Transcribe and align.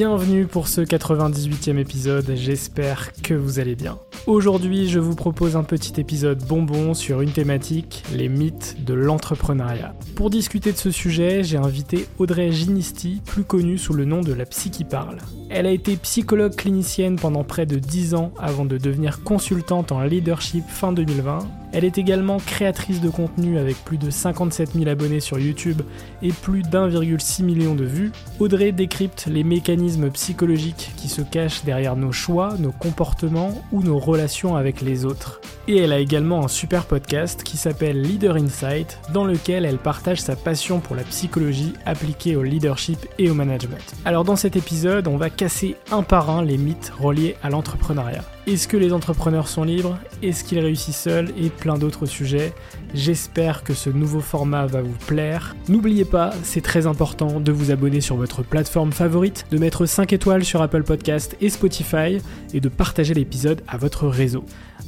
Bienvenue 0.00 0.46
pour 0.46 0.66
ce 0.66 0.80
98e 0.80 1.76
épisode, 1.76 2.32
j'espère 2.34 3.12
que 3.22 3.34
vous 3.34 3.58
allez 3.58 3.74
bien. 3.74 3.98
Aujourd'hui, 4.26 4.88
je 4.88 4.98
vous 4.98 5.14
propose 5.14 5.56
un 5.56 5.62
petit 5.62 6.00
épisode 6.00 6.42
bonbon 6.42 6.94
sur 6.94 7.20
une 7.20 7.32
thématique, 7.32 8.02
les 8.14 8.30
mythes 8.30 8.82
de 8.82 8.94
l'entrepreneuriat. 8.94 9.94
Pour 10.14 10.30
discuter 10.30 10.72
de 10.72 10.78
ce 10.78 10.90
sujet, 10.90 11.44
j'ai 11.44 11.58
invité 11.58 12.06
Audrey 12.16 12.50
Ginisti, 12.50 13.20
plus 13.26 13.44
connue 13.44 13.76
sous 13.76 13.92
le 13.92 14.06
nom 14.06 14.22
de 14.22 14.32
la 14.32 14.46
psy 14.46 14.70
qui 14.70 14.84
parle. 14.84 15.18
Elle 15.50 15.66
a 15.66 15.70
été 15.70 15.98
psychologue 15.98 16.56
clinicienne 16.56 17.16
pendant 17.16 17.44
près 17.44 17.66
de 17.66 17.78
10 17.78 18.14
ans 18.14 18.32
avant 18.38 18.64
de 18.64 18.78
devenir 18.78 19.22
consultante 19.22 19.92
en 19.92 20.00
leadership 20.00 20.64
fin 20.66 20.94
2020. 20.94 21.40
Elle 21.72 21.84
est 21.84 21.98
également 21.98 22.38
créatrice 22.38 23.00
de 23.00 23.08
contenu 23.08 23.58
avec 23.58 23.76
plus 23.84 23.98
de 23.98 24.10
57 24.10 24.72
000 24.74 24.88
abonnés 24.88 25.20
sur 25.20 25.38
YouTube 25.38 25.82
et 26.22 26.32
plus 26.32 26.62
d'1,6 26.62 27.44
million 27.44 27.74
de 27.74 27.84
vues. 27.84 28.12
Audrey 28.38 28.72
décrypte 28.72 29.26
les 29.26 29.44
mécanismes 29.44 30.10
psychologiques 30.10 30.92
qui 30.96 31.08
se 31.08 31.22
cachent 31.22 31.64
derrière 31.64 31.96
nos 31.96 32.12
choix, 32.12 32.54
nos 32.58 32.72
comportements 32.72 33.62
ou 33.72 33.82
nos 33.82 33.98
relations 33.98 34.56
avec 34.56 34.80
les 34.80 35.04
autres. 35.04 35.40
Et 35.68 35.76
elle 35.76 35.92
a 35.92 36.00
également 36.00 36.44
un 36.44 36.48
super 36.48 36.86
podcast 36.86 37.44
qui 37.44 37.56
s'appelle 37.56 38.02
Leader 38.02 38.36
Insight, 38.36 38.98
dans 39.12 39.24
lequel 39.24 39.64
elle 39.64 39.78
partage 39.78 40.20
sa 40.20 40.34
passion 40.34 40.80
pour 40.80 40.96
la 40.96 41.04
psychologie 41.04 41.74
appliquée 41.86 42.34
au 42.34 42.42
leadership 42.42 42.98
et 43.18 43.30
au 43.30 43.34
management. 43.34 43.94
Alors 44.04 44.24
dans 44.24 44.36
cet 44.36 44.56
épisode, 44.56 45.06
on 45.06 45.16
va 45.16 45.30
casser 45.30 45.76
un 45.92 46.02
par 46.02 46.30
un 46.30 46.42
les 46.42 46.58
mythes 46.58 46.92
reliés 46.98 47.36
à 47.42 47.50
l'entrepreneuriat. 47.50 48.24
Est-ce 48.50 48.66
que 48.66 48.76
les 48.76 48.92
entrepreneurs 48.92 49.46
sont 49.46 49.62
libres? 49.62 49.96
Est-ce 50.24 50.42
qu'ils 50.42 50.58
réussissent 50.58 51.02
seuls? 51.02 51.32
Et 51.38 51.50
plein 51.50 51.78
d'autres 51.78 52.04
sujets. 52.04 52.52
J'espère 52.94 53.62
que 53.62 53.74
ce 53.74 53.90
nouveau 53.90 54.18
format 54.18 54.66
va 54.66 54.82
vous 54.82 54.96
plaire. 55.06 55.54
N'oubliez 55.68 56.04
pas, 56.04 56.32
c'est 56.42 56.60
très 56.60 56.88
important 56.88 57.38
de 57.38 57.52
vous 57.52 57.70
abonner 57.70 58.00
sur 58.00 58.16
votre 58.16 58.42
plateforme 58.42 58.90
favorite, 58.90 59.46
de 59.52 59.58
mettre 59.58 59.86
5 59.86 60.12
étoiles 60.12 60.44
sur 60.44 60.62
Apple 60.62 60.82
Podcast 60.82 61.36
et 61.40 61.48
Spotify 61.48 62.18
et 62.52 62.58
de 62.58 62.68
partager 62.68 63.14
l'épisode 63.14 63.62
à 63.68 63.76
votre 63.76 64.08
réseau. 64.08 64.44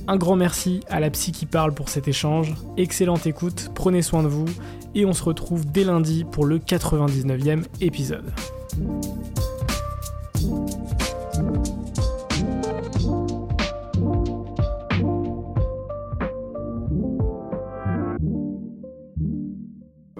Un 0.08 0.16
grand 0.16 0.34
merci 0.34 0.80
à 0.90 0.98
la 0.98 1.10
psy 1.10 1.30
qui 1.30 1.46
parle 1.46 1.72
pour 1.72 1.88
cet 1.88 2.08
échange. 2.08 2.54
Excellente 2.76 3.28
écoute, 3.28 3.70
prenez 3.76 4.02
soin 4.02 4.24
de 4.24 4.28
vous 4.28 4.46
et 4.96 5.06
on 5.06 5.12
se 5.12 5.22
retrouve 5.22 5.70
dès 5.70 5.84
lundi 5.84 6.24
pour 6.24 6.46
le 6.46 6.58
99e 6.58 7.62
épisode. 7.80 8.32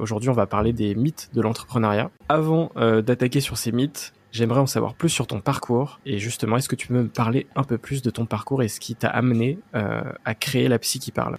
Aujourd'hui, 0.03 0.31
on 0.31 0.35
va 0.35 0.49
parler 0.49 0.73
des 0.73 0.97
mythes 0.97 1.31
de 1.33 1.41
l'entrepreneuriat. 1.41 2.11
Avant 2.29 2.73
euh, 2.77 3.03
d'attaquer 3.03 3.41
sur 3.41 3.57
ces 3.57 3.71
mythes, 3.71 4.13
j'aimerais 4.33 4.59
en 4.59 4.67
savoir 4.67 4.95
plus 4.95 5.11
sur 5.11 5.29
ton 5.29 5.41
parcours. 5.41 6.01
Et 6.05 6.19
justement, 6.19 6.57
est-ce 6.57 6.69
que 6.69 6.75
tu 6.75 6.89
peux 6.89 6.95
me 6.95 7.07
parler 7.07 7.47
un 7.55 7.63
peu 7.63 7.79
plus 7.79 8.03
de 8.03 8.11
ton 8.11 8.27
parcours 8.27 8.65
et 8.65 8.69
ce 8.69 8.81
qui 8.81 8.97
t'a 8.97 9.07
amené 9.07 9.61
euh, 9.77 10.03
à 10.25 10.35
créer 10.35 10.67
la 10.67 10.81
psy 10.81 10.99
qui 10.99 11.13
parle? 11.13 11.39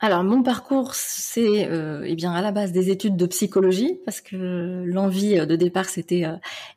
Alors 0.00 0.24
mon 0.24 0.42
parcours, 0.42 0.94
c'est 0.94 1.68
euh, 1.68 2.02
eh 2.06 2.14
bien 2.14 2.32
à 2.32 2.40
la 2.40 2.50
base 2.50 2.72
des 2.72 2.88
études 2.88 3.16
de 3.18 3.26
psychologie 3.26 4.00
parce 4.06 4.22
que 4.22 4.82
l'envie 4.86 5.46
de 5.46 5.56
départ 5.56 5.86
c'était 5.86 6.24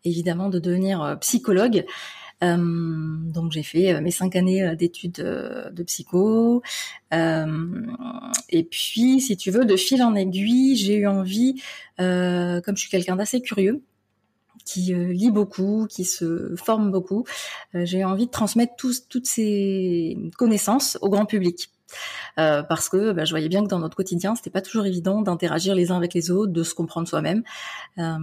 évidemment 0.04 0.50
de 0.50 0.60
devenir 0.60 1.18
psychologue. 1.22 1.86
Euh, 2.44 2.58
donc 2.58 3.52
j'ai 3.52 3.64
fait 3.64 3.94
euh, 3.94 4.02
mes 4.02 4.12
cinq 4.12 4.36
années 4.36 4.64
euh, 4.64 4.76
d'études 4.76 5.14
de 5.14 5.84
psycho. 5.84 6.62
et 7.12 8.64
puis, 8.64 9.22
si 9.22 9.38
tu 9.38 9.52
veux, 9.52 9.66
de 9.66 9.76
fil 9.76 10.02
en 10.04 10.16
aiguille, 10.16 10.76
j'ai 10.76 10.96
eu 10.96 11.08
envie, 11.08 11.62
comme 11.98 12.76
je 12.76 12.82
suis 12.82 12.90
quelqu'un 12.90 13.16
d'assez 13.16 13.42
curieux, 13.42 13.82
qui 14.66 14.94
lit 14.94 15.32
beaucoup, 15.32 15.88
qui 15.90 16.06
se 16.06 16.56
forme 16.56 16.92
beaucoup, 16.92 17.26
j'ai 17.74 18.00
eu 18.00 18.04
envie 18.04 18.28
de 18.28 18.32
transmettre 18.32 18.74
toutes 18.76 19.26
ces 19.26 20.18
connaissances 20.38 20.98
au 21.02 21.10
grand 21.10 21.26
public. 21.26 21.72
Euh, 22.38 22.64
parce 22.64 22.90
que 22.90 23.12
bah, 23.12 23.26
je 23.26 23.32
voyais 23.32 23.50
bien 23.50 23.64
que 23.64 23.70
dans 23.70 23.80
notre 23.80 23.96
quotidien, 23.96 24.36
c'était 24.36 24.50
pas 24.50 24.62
toujours 24.62 24.86
évident 24.86 25.22
d'interagir 25.22 25.76
les 25.76 25.92
uns 25.92 25.98
avec 25.98 26.14
les 26.14 26.32
autres, 26.32 26.52
de 26.52 26.64
se 26.64 26.74
comprendre 26.74 27.08
soi-même. 27.08 27.44
Euh, 27.98 28.18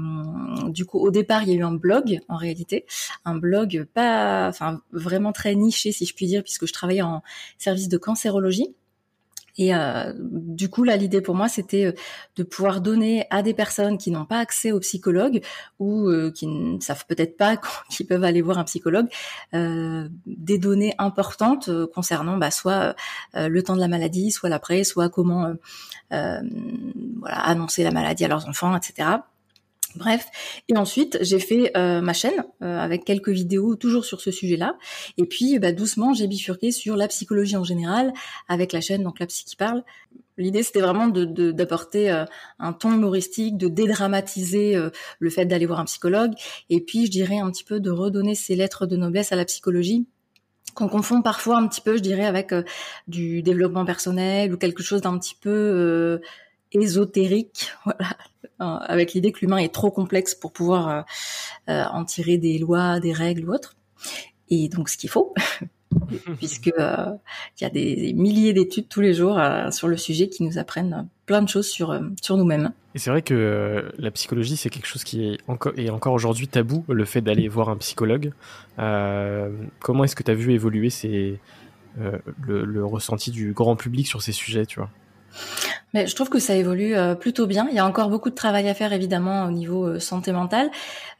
du 0.68 0.86
coup, 0.86 0.98
au 0.98 1.10
départ, 1.10 1.42
il 1.42 1.50
y 1.50 1.52
a 1.52 1.54
eu 1.54 1.64
un 1.64 1.74
blog 1.74 2.20
en 2.28 2.36
réalité, 2.36 2.86
un 3.24 3.36
blog 3.36 3.86
pas, 3.92 4.48
enfin 4.48 4.80
vraiment 4.92 5.32
très 5.32 5.54
niché 5.54 5.92
si 5.92 6.06
je 6.06 6.14
puis 6.14 6.26
dire, 6.26 6.42
puisque 6.42 6.66
je 6.66 6.72
travaillais 6.72 7.02
en 7.02 7.22
service 7.58 7.88
de 7.88 7.98
cancérologie. 7.98 8.74
Et 9.58 9.74
euh, 9.74 10.12
du 10.16 10.68
coup, 10.68 10.84
là, 10.84 10.96
l'idée 10.96 11.20
pour 11.20 11.34
moi, 11.34 11.48
c'était 11.48 11.86
euh, 11.86 11.92
de 12.36 12.42
pouvoir 12.42 12.80
donner 12.80 13.26
à 13.30 13.42
des 13.42 13.54
personnes 13.54 13.98
qui 13.98 14.10
n'ont 14.10 14.26
pas 14.26 14.38
accès 14.38 14.72
au 14.72 14.80
psychologue 14.80 15.40
ou 15.78 16.08
euh, 16.08 16.30
qui 16.30 16.46
ne 16.46 16.80
savent 16.80 17.06
peut-être 17.06 17.36
pas 17.36 17.56
qu'ils 17.90 18.06
peuvent 18.06 18.24
aller 18.24 18.42
voir 18.42 18.58
un 18.58 18.64
psychologue, 18.64 19.08
euh, 19.54 20.08
des 20.26 20.58
données 20.58 20.94
importantes 20.98 21.70
concernant 21.94 22.36
bah, 22.36 22.50
soit 22.50 22.94
le 23.34 23.62
temps 23.62 23.74
de 23.74 23.80
la 23.80 23.88
maladie, 23.88 24.30
soit 24.30 24.48
l'après, 24.48 24.84
soit 24.84 25.08
comment 25.08 25.54
voilà, 26.10 27.40
annoncer 27.40 27.82
la 27.82 27.90
maladie 27.90 28.24
à 28.24 28.28
leurs 28.28 28.48
enfants, 28.48 28.76
etc. 28.76 29.18
Bref, 29.94 30.26
et 30.68 30.76
ensuite 30.76 31.16
j'ai 31.22 31.38
fait 31.38 31.70
euh, 31.76 32.00
ma 32.00 32.12
chaîne 32.12 32.44
euh, 32.62 32.78
avec 32.78 33.04
quelques 33.04 33.30
vidéos 33.30 33.76
toujours 33.76 34.04
sur 34.04 34.20
ce 34.20 34.30
sujet-là. 34.30 34.76
Et 35.16 35.24
puis 35.24 35.58
bah, 35.58 35.72
doucement 35.72 36.12
j'ai 36.12 36.26
bifurqué 36.26 36.70
sur 36.72 36.96
la 36.96 37.08
psychologie 37.08 37.56
en 37.56 37.64
général 37.64 38.12
avec 38.48 38.72
la 38.72 38.80
chaîne 38.80 39.02
donc 39.02 39.20
la 39.20 39.26
psy 39.26 39.44
qui 39.44 39.56
parle. 39.56 39.84
L'idée 40.38 40.62
c'était 40.62 40.80
vraiment 40.80 41.06
de 41.06 41.24
d'apporter 41.52 42.10
euh, 42.10 42.24
un 42.58 42.72
ton 42.72 42.92
humoristique, 42.92 43.56
de 43.56 43.68
dédramatiser 43.68 44.76
le 45.18 45.30
fait 45.30 45.46
d'aller 45.46 45.66
voir 45.66 45.80
un 45.80 45.84
psychologue, 45.84 46.32
et 46.68 46.80
puis 46.80 47.06
je 47.06 47.10
dirais 47.10 47.38
un 47.38 47.50
petit 47.50 47.64
peu 47.64 47.80
de 47.80 47.90
redonner 47.90 48.34
ses 48.34 48.56
lettres 48.56 48.86
de 48.86 48.96
noblesse 48.96 49.32
à 49.32 49.36
la 49.36 49.44
psychologie 49.44 50.06
qu'on 50.74 50.88
confond 50.88 51.22
parfois 51.22 51.56
un 51.56 51.66
petit 51.68 51.80
peu, 51.80 51.96
je 51.96 52.02
dirais, 52.02 52.26
avec 52.26 52.52
du 53.08 53.40
développement 53.42 53.86
personnel 53.86 54.52
ou 54.52 54.58
quelque 54.58 54.82
chose 54.82 55.00
d'un 55.00 55.18
petit 55.18 55.34
peu 55.34 56.20
ésotérique, 56.72 57.72
voilà, 57.84 58.76
avec 58.84 59.12
l'idée 59.12 59.32
que 59.32 59.40
l'humain 59.40 59.58
est 59.58 59.72
trop 59.72 59.90
complexe 59.90 60.34
pour 60.34 60.52
pouvoir 60.52 61.04
en 61.68 62.04
tirer 62.04 62.38
des 62.38 62.58
lois, 62.58 63.00
des 63.00 63.12
règles 63.12 63.48
ou 63.48 63.52
autres. 63.52 63.76
Et 64.48 64.68
donc, 64.68 64.88
ce 64.88 64.96
qu'il 64.96 65.10
faut, 65.10 65.34
puisque 66.38 66.72
euh, 66.78 67.06
il 67.58 67.64
y 67.64 67.66
a 67.66 67.70
des, 67.70 68.12
milliers 68.14 68.52
d'études 68.52 68.88
tous 68.88 69.00
les 69.00 69.14
jours 69.14 69.38
euh, 69.38 69.70
sur 69.70 69.88
le 69.88 69.96
sujet 69.96 70.28
qui 70.28 70.42
nous 70.42 70.58
apprennent 70.58 71.08
plein 71.26 71.42
de 71.42 71.48
choses 71.48 71.68
sur 71.68 71.90
euh, 71.90 72.00
nous-mêmes. 72.30 72.72
Et 72.94 72.98
c'est 72.98 73.10
vrai 73.10 73.22
que 73.22 73.92
la 73.98 74.10
psychologie 74.10 74.56
c'est 74.56 74.70
quelque 74.70 74.86
chose 74.86 75.04
qui 75.04 75.36
est 75.76 75.90
encore 75.90 76.12
aujourd'hui 76.14 76.48
tabou, 76.48 76.84
le 76.88 77.04
fait 77.04 77.20
d'aller 77.20 77.48
voir 77.48 77.68
un 77.68 77.76
psychologue. 77.76 78.32
comment 78.76 80.04
est-ce 80.04 80.16
que 80.16 80.22
tu 80.22 80.30
as 80.30 80.34
vu 80.34 80.52
évoluer 80.52 80.90
le, 81.96 82.64
le 82.64 82.84
ressenti 82.84 83.30
du 83.30 83.52
grand 83.52 83.76
public 83.76 84.06
sur 84.06 84.22
ces 84.22 84.32
sujets, 84.32 84.66
tu 84.66 84.78
vois? 84.80 84.90
Mais 85.96 86.06
je 86.06 86.14
trouve 86.14 86.28
que 86.28 86.38
ça 86.38 86.54
évolue 86.54 86.94
euh, 86.94 87.14
plutôt 87.14 87.46
bien. 87.46 87.68
Il 87.70 87.74
y 87.74 87.78
a 87.78 87.86
encore 87.86 88.10
beaucoup 88.10 88.28
de 88.28 88.34
travail 88.34 88.68
à 88.68 88.74
faire 88.74 88.92
évidemment 88.92 89.46
au 89.46 89.50
niveau 89.50 89.86
euh, 89.86 89.98
santé 89.98 90.30
mentale, 90.32 90.70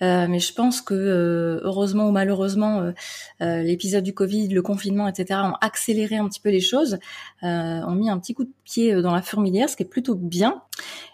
euh, 0.02 0.26
mais 0.28 0.38
je 0.38 0.52
pense 0.52 0.82
que 0.82 1.60
heureusement 1.62 2.08
ou 2.08 2.12
malheureusement, 2.12 2.92
l'épisode 3.40 4.04
du 4.04 4.12
Covid, 4.12 4.48
le 4.48 4.60
confinement, 4.60 5.08
etc. 5.08 5.40
ont 5.44 5.56
accéléré 5.60 6.16
un 6.16 6.28
petit 6.28 6.40
peu 6.40 6.50
les 6.50 6.60
choses, 6.60 6.98
ont 7.42 7.94
mis 7.94 8.10
un 8.10 8.18
petit 8.18 8.34
coup 8.34 8.44
de 8.44 8.52
pied 8.64 9.00
dans 9.00 9.14
la 9.14 9.22
fourmilière, 9.22 9.70
ce 9.70 9.76
qui 9.76 9.82
est 9.82 9.86
plutôt 9.86 10.14
bien. 10.14 10.62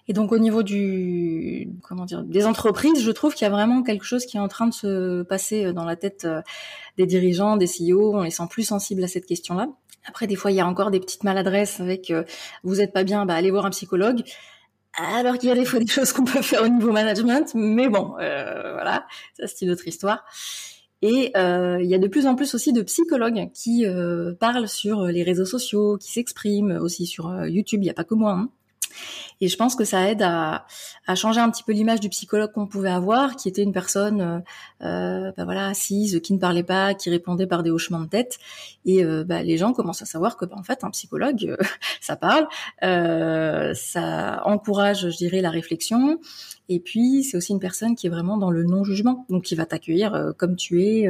Et 0.09 0.13
donc 0.13 0.33
au 0.33 0.39
niveau 0.39 0.65
du 0.65 1.71
comment 1.83 2.05
dire 2.05 2.25
des 2.25 2.45
entreprises, 2.47 3.01
je 3.01 3.11
trouve 3.13 3.35
qu'il 3.35 3.45
y 3.45 3.49
a 3.49 3.53
vraiment 3.53 3.83
quelque 3.85 4.05
chose 4.05 4.27
qui 4.27 4.37
est 4.37 4.41
en 4.41 4.49
train 4.49 4.67
de 4.67 4.75
se 4.75 5.23
passer 5.23 5.73
dans 5.73 5.85
la 5.85 5.95
tête 5.95 6.27
des 6.97 7.07
dirigeants, 7.07 7.57
des 7.57 7.67
CEO. 7.67 8.17
On 8.17 8.23
les 8.23 8.31
sent 8.31 8.49
plus 8.51 8.65
sensibles 8.65 9.05
à 9.05 9.09
cette 9.09 9.27
question-là. 9.27 9.69
Après, 10.05 10.27
des 10.27 10.37
fois, 10.37 10.51
il 10.51 10.57
y 10.57 10.61
a 10.61 10.67
encore 10.67 10.91
des 10.91 11.01
petites 11.01 11.25
maladresses 11.25 11.81
avec 11.81 12.11
euh, 12.11 12.25
vous 12.65 12.81
êtes 12.81 12.93
pas 12.93 13.05
bien, 13.05 13.25
bah 13.27 13.35
allez 13.35 13.51
voir 13.51 13.67
un 13.67 13.71
psychologue. 13.71 14.23
Alors 14.95 15.39
qu'il 15.39 15.49
y 15.49 15.53
a 15.53 15.55
des 15.55 15.65
fois 15.65 15.79
des 15.79 15.87
choses 15.87 16.13
qu'on 16.13 16.25
peut 16.25 16.43
faire 16.43 16.63
au 16.63 16.69
niveau 16.69 16.93
management, 16.93 17.53
mais 17.55 17.89
bon, 17.89 18.15
euh, 18.21 18.73
voilà, 18.73 19.07
ça 19.39 19.47
c'est 19.47 19.65
une 19.65 19.71
autre 19.71 19.89
histoire. 19.89 20.25
Et 21.01 21.33
euh, 21.37 21.79
il 21.83 21.89
y 21.89 21.95
a 21.95 21.99
de 21.99 22.09
plus 22.09 22.27
en 22.27 22.35
plus 22.37 22.55
aussi 22.55 22.73
de 22.73 22.83
psychologues 22.83 23.51
qui 23.55 23.85
parlent 24.39 24.69
sur 24.69 25.07
les 25.07 25.23
réseaux 25.23 25.47
sociaux, 25.47 25.97
qui 25.99 26.13
s'expriment 26.13 26.79
aussi 26.81 27.07
sur 27.07 27.47
YouTube. 27.47 27.81
Il 27.83 27.85
n'y 27.85 27.91
a 27.91 27.95
pas 27.95 28.05
que 28.05 28.15
moi. 28.15 28.33
Hein. 28.33 28.51
Et 29.41 29.49
je 29.49 29.57
pense 29.57 29.75
que 29.75 29.85
ça 29.85 30.09
aide 30.09 30.23
à, 30.23 30.67
à 31.07 31.15
changer 31.15 31.41
un 31.41 31.51
petit 31.51 31.65
peu 31.65 31.73
l'image 31.73 32.01
du 32.01 32.09
psychologue 32.09 32.53
qu'on 32.53 32.67
pouvait 32.67 32.91
avoir, 32.91 33.37
qui 33.37 33.49
était 33.49 33.63
une 33.63 33.73
personne, 33.73 34.21
euh, 34.21 34.39
euh 34.87 35.33
bah 35.37 35.45
voilà, 35.45 35.67
assise, 35.67 36.21
qui 36.23 36.33
ne 36.33 36.39
parlait 36.39 36.63
pas, 36.63 36.95
qui 36.95 37.11
répondait 37.11 37.47
par 37.47 37.63
des 37.63 37.71
hochements 37.71 38.01
de 38.01 38.07
tête. 38.07 38.39
Et 38.85 39.05
euh, 39.05 39.25
bah, 39.25 39.43
les 39.43 39.59
gens 39.59 39.73
commencent 39.73 40.03
à 40.03 40.07
savoir 40.07 40.37
que, 40.37 40.45
bah, 40.45 40.57
en 40.59 40.63
fait, 40.63 40.85
un 40.85 40.91
psychologue, 40.91 41.45
euh, 41.45 41.57
ça 42.01 42.17
parle, 42.17 42.47
euh, 42.83 43.75
ça 43.75 44.43
encourage, 44.45 45.11
je 45.11 45.17
dirais, 45.17 45.41
la 45.41 45.51
réflexion. 45.51 46.19
Et 46.69 46.81
puis, 46.81 47.25
c'est 47.25 47.37
aussi 47.37 47.53
une 47.53 47.61
personne 47.61 47.97
qui 47.97 48.07
est 48.07 48.11
vraiment 48.11 48.37
dans 48.37 48.51
le 48.51 48.65
non-jugement, 48.65 49.27
donc 49.29 49.45
qui 49.45 49.55
va 49.55 49.67
t'accueillir 49.67 50.33
comme 50.39 50.57
tu 50.57 50.83
es. 50.85 51.09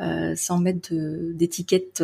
Euh, 0.00 0.34
sans 0.34 0.58
mettre 0.58 0.92
d'étiquette 0.92 2.02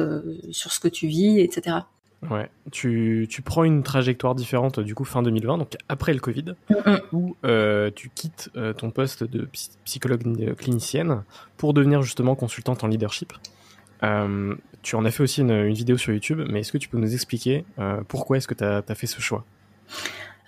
sur 0.53 0.73
ce 0.73 0.79
que 0.79 0.87
tu 0.87 1.09
vis, 1.09 1.41
etc. 1.41 1.79
Ouais, 2.29 2.51
tu, 2.71 3.27
tu, 3.31 3.41
prends 3.41 3.65
une 3.65 3.83
trajectoire 3.83 4.35
différente 4.35 4.79
du 4.79 4.95
coup 4.95 5.05
fin 5.05 5.23
2020, 5.23 5.57
donc 5.57 5.77
après 5.89 6.13
le 6.13 6.21
Covid, 6.21 6.55
où 7.13 7.35
euh, 7.47 7.91
tu 7.95 8.11
quittes 8.11 8.51
euh, 8.57 8.75
ton 8.75 8.91
poste 8.91 9.25
de 9.25 9.49
psychologue 9.85 10.55
clinicienne 10.57 11.23
pour 11.57 11.73
devenir 11.73 12.03
justement 12.03 12.35
consultante 12.35 12.85
en 12.85 12.89
leadership. 12.89 13.33
Euh, 14.03 14.55
tu 14.83 14.97
en 14.97 15.07
as 15.07 15.11
fait 15.11 15.23
aussi 15.23 15.41
une, 15.41 15.51
une, 15.51 15.75
vidéo 15.75 15.97
sur 15.97 16.13
YouTube, 16.13 16.43
mais 16.51 16.61
est-ce 16.61 16.73
que 16.73 16.79
tu 16.79 16.91
peux 16.91 16.99
nous 16.99 17.15
expliquer 17.15 17.65
euh, 17.79 18.03
pourquoi 18.07 18.37
est-ce 18.37 18.49
que 18.49 18.55
tu 18.55 18.65
as, 18.65 18.83
as, 18.87 18.95
fait 18.95 19.07
ce 19.07 19.21
choix? 19.23 19.45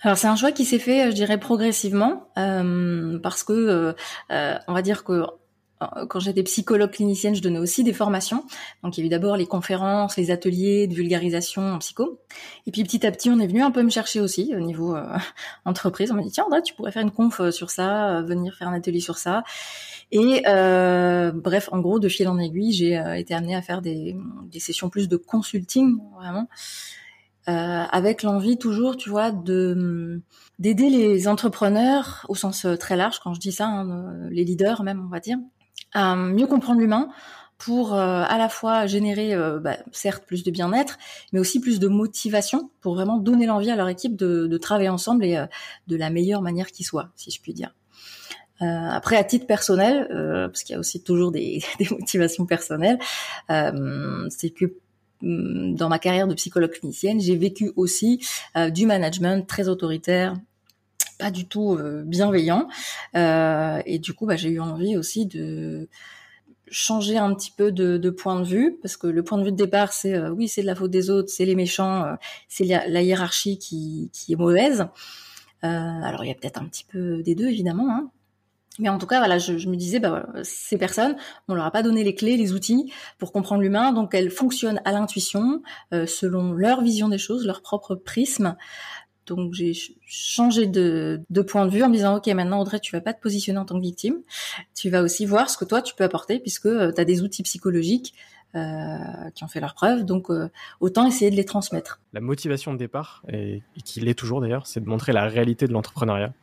Alors 0.03 0.17
c'est 0.17 0.27
un 0.27 0.35
choix 0.35 0.51
qui 0.51 0.65
s'est 0.65 0.79
fait, 0.79 1.09
je 1.09 1.15
dirais, 1.15 1.39
progressivement, 1.39 2.27
parce 2.35 3.43
que 3.43 3.95
on 4.29 4.73
va 4.73 4.81
dire 4.83 5.03
que 5.03 5.23
euh, 5.23 5.25
quand 6.09 6.19
j'étais 6.19 6.43
psychologue 6.43 6.91
clinicienne, 6.91 7.35
je 7.35 7.41
donnais 7.41 7.59
aussi 7.59 7.83
des 7.83 7.93
formations. 7.93 8.43
Donc 8.83 8.97
il 8.97 9.01
y 9.01 9.03
a 9.03 9.07
eu 9.07 9.09
d'abord 9.09 9.37
les 9.37 9.45
conférences, 9.45 10.17
les 10.17 10.31
ateliers 10.31 10.87
de 10.87 10.93
vulgarisation 10.93 11.61
en 11.73 11.79
psycho. 11.79 12.19
Et 12.67 12.71
puis 12.71 12.83
petit 12.83 13.05
à 13.05 13.11
petit, 13.11 13.29
on 13.29 13.39
est 13.39 13.47
venu 13.47 13.61
un 13.61 13.71
peu 13.71 13.83
me 13.83 13.89
chercher 13.89 14.19
aussi 14.19 14.53
au 14.55 14.59
niveau 14.59 14.95
euh, 14.95 15.17
entreprise. 15.65 16.11
On 16.11 16.15
m'a 16.15 16.23
dit 16.23 16.31
tiens 16.31 16.45
André, 16.45 16.61
tu 16.61 16.73
pourrais 16.73 16.91
faire 16.91 17.03
une 17.03 17.11
conf 17.11 17.39
euh, 17.39 17.51
sur 17.51 17.69
ça, 17.69 18.21
venir 18.21 18.55
faire 18.55 18.67
un 18.67 18.73
atelier 18.73 18.99
sur 18.99 19.17
ça. 19.17 19.43
Et 20.11 20.43
euh, 20.47 21.31
bref, 21.31 21.69
en 21.71 21.79
gros, 21.79 21.99
de 21.99 22.07
fil 22.07 22.27
en 22.27 22.37
aiguille, 22.37 22.71
j'ai 22.71 23.01
été 23.17 23.33
amenée 23.33 23.55
à 23.55 23.61
faire 23.61 23.81
des, 23.81 24.15
sessions 24.59 24.89
plus 24.89 25.09
de 25.09 25.17
consulting, 25.17 25.97
vraiment, 26.15 26.47
euh, 27.49 27.51
avec 27.91 28.23
l'envie 28.23 28.57
toujours, 28.57 28.95
tu 28.95 29.09
vois, 29.09 29.31
de 29.31 30.21
d'aider 30.59 30.89
les 30.89 31.27
entrepreneurs 31.27 32.25
au 32.29 32.35
sens 32.35 32.65
très 32.79 32.95
large. 32.95 33.19
Quand 33.19 33.33
je 33.33 33.39
dis 33.39 33.51
ça, 33.51 33.67
hein, 33.67 34.29
les 34.29 34.45
leaders 34.45 34.83
même, 34.83 35.03
on 35.03 35.09
va 35.09 35.19
dire, 35.19 35.37
à 35.93 36.15
mieux 36.15 36.47
comprendre 36.47 36.79
l'humain 36.79 37.09
pour 37.63 37.93
euh, 37.93 38.23
à 38.27 38.37
la 38.37 38.49
fois 38.49 38.87
générer, 38.87 39.33
euh, 39.33 39.59
bah, 39.59 39.77
certes, 39.91 40.25
plus 40.25 40.43
de 40.43 40.51
bien-être, 40.51 40.97
mais 41.31 41.39
aussi 41.39 41.61
plus 41.61 41.79
de 41.79 41.87
motivation 41.87 42.69
pour 42.81 42.95
vraiment 42.95 43.17
donner 43.17 43.45
l'envie 43.45 43.71
à 43.71 43.75
leur 43.75 43.87
équipe 43.87 44.17
de, 44.17 44.47
de 44.47 44.57
travailler 44.57 44.89
ensemble 44.89 45.23
et 45.23 45.37
euh, 45.37 45.45
de 45.87 45.95
la 45.95 46.09
meilleure 46.09 46.41
manière 46.41 46.67
qui 46.67 46.83
soit, 46.83 47.09
si 47.15 47.31
je 47.31 47.41
puis 47.41 47.53
dire. 47.53 47.73
après, 48.59 49.17
à 49.17 49.23
titre 49.23 49.45
personnel, 49.45 50.07
parce 50.09 50.63
qu'il 50.63 50.73
y 50.73 50.77
a 50.77 50.79
aussi 50.79 51.03
toujours 51.03 51.31
des, 51.31 51.61
des 51.79 51.87
motivations 51.89 52.45
personnelles, 52.45 52.99
c'est 53.47 54.49
que 54.49 54.65
mm, 55.21 55.75
dans 55.75 55.89
ma 55.89 55.99
carrière 55.99 56.27
de 56.27 56.33
psychologue 56.33 56.71
clinicienne, 56.71 57.19
j'ai 57.21 57.37
vécu 57.37 57.71
aussi 57.75 58.25
du 58.71 58.85
management 58.85 59.47
très 59.47 59.69
autoritaire, 59.69 60.35
pas 61.17 61.31
du 61.31 61.47
tout 61.47 61.75
euh, 61.75 62.03
bienveillant. 62.05 62.67
Euh, 63.15 63.81
et 63.85 63.99
du 63.99 64.13
coup, 64.13 64.25
bah, 64.25 64.35
j'ai 64.35 64.49
eu 64.49 64.59
envie 64.59 64.97
aussi 64.97 65.25
de 65.25 65.89
changer 66.69 67.17
un 67.17 67.33
petit 67.35 67.51
peu 67.51 67.71
de, 67.71 68.09
point 68.09 68.39
de 68.39 68.45
vue 68.45 68.77
parce 68.81 68.97
que 68.97 69.07
le 69.07 69.23
point 69.23 69.37
de 69.37 69.43
vue 69.43 69.51
de 69.51 69.57
départ 69.57 69.93
c'est 69.93 70.15
euh, 70.15 70.31
oui 70.31 70.47
c'est 70.47 70.61
de 70.61 70.65
la 70.65 70.73
faute 70.73 70.89
des 70.89 71.11
autres 71.11 71.29
c'est 71.29 71.45
les 71.45 71.53
méchants 71.53 72.15
c'est 72.47 72.63
la, 72.63 73.03
hiérarchie 73.03 73.59
qui, 73.59 74.09
est 74.29 74.35
mauvaise 74.35 74.87
alors 75.61 76.23
il 76.23 76.29
y 76.29 76.31
a 76.31 76.33
peut-être 76.33 76.59
un 76.59 76.65
petit 76.65 76.85
peu 76.85 77.21
des 77.21 77.35
deux 77.35 77.47
évidemment 77.47 77.91
hein. 77.91 78.09
mais 78.79 78.89
en 78.89 78.97
tout 78.97 79.05
cas 79.05 79.19
voilà 79.19 79.37
je, 79.37 79.51
me 79.69 79.75
disais 79.75 79.99
bah 79.99 80.25
ces 80.41 80.77
personnes 80.79 81.15
on 81.47 81.53
leur 81.53 81.65
a 81.65 81.71
pas 81.71 81.83
donné 81.83 82.03
les 82.03 82.15
clés 82.15 82.37
les 82.37 82.53
outils 82.53 82.91
pour 83.19 83.33
comprendre 83.33 83.61
l'humain 83.61 83.91
donc 83.91 84.15
elles 84.15 84.31
fonctionnent 84.31 84.81
à 84.83 84.93
l'intuition 84.93 85.61
selon 85.91 86.53
leur 86.53 86.81
vision 86.81 87.07
des 87.07 87.19
choses 87.19 87.45
leur 87.45 87.61
propre 87.61 87.93
prisme 87.93 88.55
donc 89.25 89.53
j'ai 89.53 89.73
changé 90.05 90.67
de, 90.67 91.21
point 91.47 91.65
de 91.65 91.71
vue 91.71 91.83
en 91.83 91.89
me 91.89 91.93
disant 91.93 92.17
ok 92.17 92.27
maintenant 92.27 92.61
Audrey 92.61 92.79
tu 92.79 92.91
vas 92.91 93.01
pas 93.01 93.13
te 93.13 93.21
positionner 93.21 93.59
en 93.59 93.65
tant 93.65 93.75
que 93.75 93.81
victime, 93.81 94.17
tu 94.75 94.89
vas 94.89 95.01
aussi 95.01 95.25
voir 95.25 95.49
ce 95.49 95.57
que 95.57 95.65
toi 95.65 95.81
tu 95.81 95.95
peux 95.95 96.03
apporter 96.03 96.39
puisque 96.39 96.65
euh, 96.65 96.91
tu 96.91 96.99
as 96.99 97.05
des 97.05 97.21
outils 97.21 97.43
psychologiques 97.43 98.13
euh, 98.55 98.97
qui 99.33 99.43
ont 99.43 99.47
fait 99.47 99.59
leur 99.59 99.73
preuve, 99.73 100.05
donc 100.05 100.29
euh, 100.29 100.47
autant 100.79 101.07
essayer 101.07 101.31
de 101.31 101.35
les 101.35 101.45
transmettre. 101.45 101.99
La 102.13 102.21
motivation 102.21 102.71
de 102.71 102.77
départ, 102.77 103.23
et 103.27 103.63
qui 103.83 103.99
l'est 103.99 104.13
toujours 104.13 104.41
d'ailleurs, 104.41 104.67
c'est 104.67 104.79
de 104.79 104.87
montrer 104.87 105.11
la 105.11 105.27
réalité 105.27 105.67
de 105.67 105.73
l'entrepreneuriat. 105.73 106.33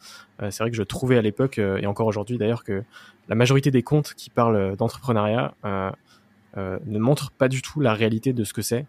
c'est 0.40 0.58
vrai 0.58 0.70
que 0.70 0.76
je 0.76 0.82
trouvais 0.82 1.18
à 1.18 1.22
l'époque, 1.22 1.58
et 1.58 1.86
encore 1.86 2.08
aujourd'hui 2.08 2.36
d'ailleurs, 2.36 2.64
que 2.64 2.82
la 3.28 3.36
majorité 3.36 3.70
des 3.70 3.84
comptes 3.84 4.14
qui 4.14 4.28
parlent 4.28 4.74
d'entrepreneuriat 4.74 5.54
ne 5.64 6.98
montrent 6.98 7.30
pas 7.30 7.46
du 7.46 7.62
tout 7.62 7.78
la 7.78 7.94
réalité 7.94 8.32
de 8.32 8.42
ce 8.42 8.52
que 8.52 8.62
c'est 8.62 8.86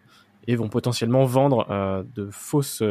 et 0.47 0.55
vont 0.55 0.69
potentiellement 0.69 1.25
vendre 1.25 2.03
de 2.15 2.27
fausses 2.31 2.81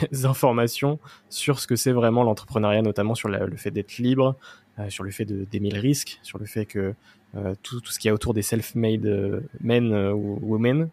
informations 0.24 0.98
sur 1.28 1.58
ce 1.58 1.66
que 1.66 1.76
c'est 1.76 1.92
vraiment 1.92 2.22
l'entrepreneuriat, 2.22 2.82
notamment 2.82 3.14
sur 3.14 3.28
le 3.28 3.56
fait 3.56 3.70
d'être 3.70 3.98
libre, 3.98 4.36
euh, 4.78 4.88
sur 4.88 5.04
le 5.04 5.10
fait 5.10 5.26
d'aimer 5.26 5.70
le 5.70 5.80
risque, 5.80 6.18
sur 6.22 6.38
le 6.38 6.46
fait 6.46 6.64
que 6.64 6.94
euh, 7.36 7.54
tout, 7.62 7.80
tout, 7.82 7.92
ce 7.92 7.98
qui 7.98 8.08
est 8.08 8.10
autour 8.10 8.32
des 8.32 8.40
self-made 8.40 9.04
euh, 9.04 9.40
men 9.60 9.92
ou 9.92 10.38
women. 10.42 10.88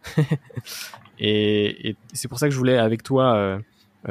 et, 1.18 1.88
et 1.88 1.96
c'est 2.12 2.28
pour 2.28 2.38
ça 2.38 2.46
que 2.46 2.52
je 2.52 2.58
voulais 2.58 2.76
avec 2.76 3.02
toi 3.02 3.58